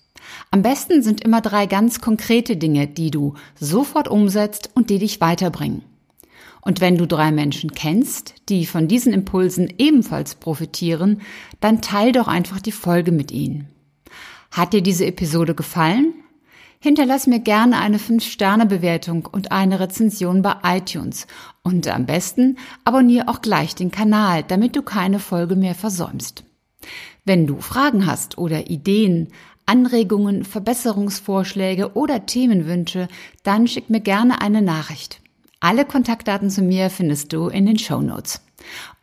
Am 0.50 0.62
besten 0.62 1.02
sind 1.02 1.22
immer 1.22 1.40
drei 1.40 1.66
ganz 1.66 2.00
konkrete 2.00 2.56
Dinge, 2.56 2.86
die 2.86 3.10
du 3.10 3.34
sofort 3.58 4.08
umsetzt 4.08 4.70
und 4.74 4.90
die 4.90 4.98
dich 4.98 5.20
weiterbringen. 5.20 5.82
Und 6.60 6.80
wenn 6.80 6.98
du 6.98 7.06
drei 7.06 7.32
Menschen 7.32 7.72
kennst, 7.72 8.34
die 8.48 8.66
von 8.66 8.88
diesen 8.88 9.12
Impulsen 9.12 9.72
ebenfalls 9.78 10.34
profitieren, 10.34 11.22
dann 11.60 11.80
teil 11.80 12.12
doch 12.12 12.28
einfach 12.28 12.60
die 12.60 12.72
Folge 12.72 13.12
mit 13.12 13.30
ihnen. 13.30 13.68
Hat 14.50 14.72
dir 14.72 14.82
diese 14.82 15.06
Episode 15.06 15.54
gefallen? 15.54 16.14
Hinterlass 16.80 17.26
mir 17.26 17.40
gerne 17.40 17.78
eine 17.78 17.98
5-Sterne-Bewertung 17.98 19.26
und 19.26 19.50
eine 19.50 19.80
Rezension 19.80 20.42
bei 20.42 20.56
iTunes. 20.62 21.26
Und 21.62 21.88
am 21.88 22.06
besten 22.06 22.56
abonniere 22.84 23.28
auch 23.28 23.40
gleich 23.40 23.74
den 23.74 23.90
Kanal, 23.90 24.44
damit 24.44 24.76
du 24.76 24.82
keine 24.82 25.18
Folge 25.18 25.56
mehr 25.56 25.74
versäumst. 25.74 26.44
Wenn 27.24 27.46
du 27.46 27.60
Fragen 27.60 28.06
hast 28.06 28.38
oder 28.38 28.70
Ideen, 28.70 29.28
Anregungen, 29.68 30.44
Verbesserungsvorschläge 30.44 31.94
oder 31.94 32.26
Themenwünsche, 32.26 33.08
dann 33.42 33.68
schick 33.68 33.90
mir 33.90 34.00
gerne 34.00 34.40
eine 34.40 34.62
Nachricht. 34.62 35.20
Alle 35.60 35.84
Kontaktdaten 35.84 36.50
zu 36.50 36.62
mir 36.62 36.88
findest 36.88 37.32
du 37.32 37.48
in 37.48 37.66
den 37.66 37.78
Show 37.78 38.00
Notes. 38.00 38.40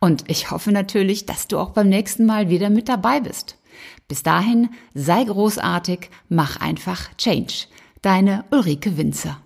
Und 0.00 0.24
ich 0.28 0.50
hoffe 0.50 0.72
natürlich, 0.72 1.24
dass 1.24 1.48
du 1.48 1.58
auch 1.58 1.70
beim 1.70 1.88
nächsten 1.88 2.26
Mal 2.26 2.48
wieder 2.48 2.70
mit 2.70 2.88
dabei 2.88 3.20
bist. 3.20 3.58
Bis 4.08 4.22
dahin, 4.22 4.70
sei 4.94 5.24
großartig, 5.24 6.10
mach 6.28 6.60
einfach 6.60 7.14
Change. 7.16 7.66
Deine 8.02 8.44
Ulrike 8.50 8.96
Winzer. 8.96 9.40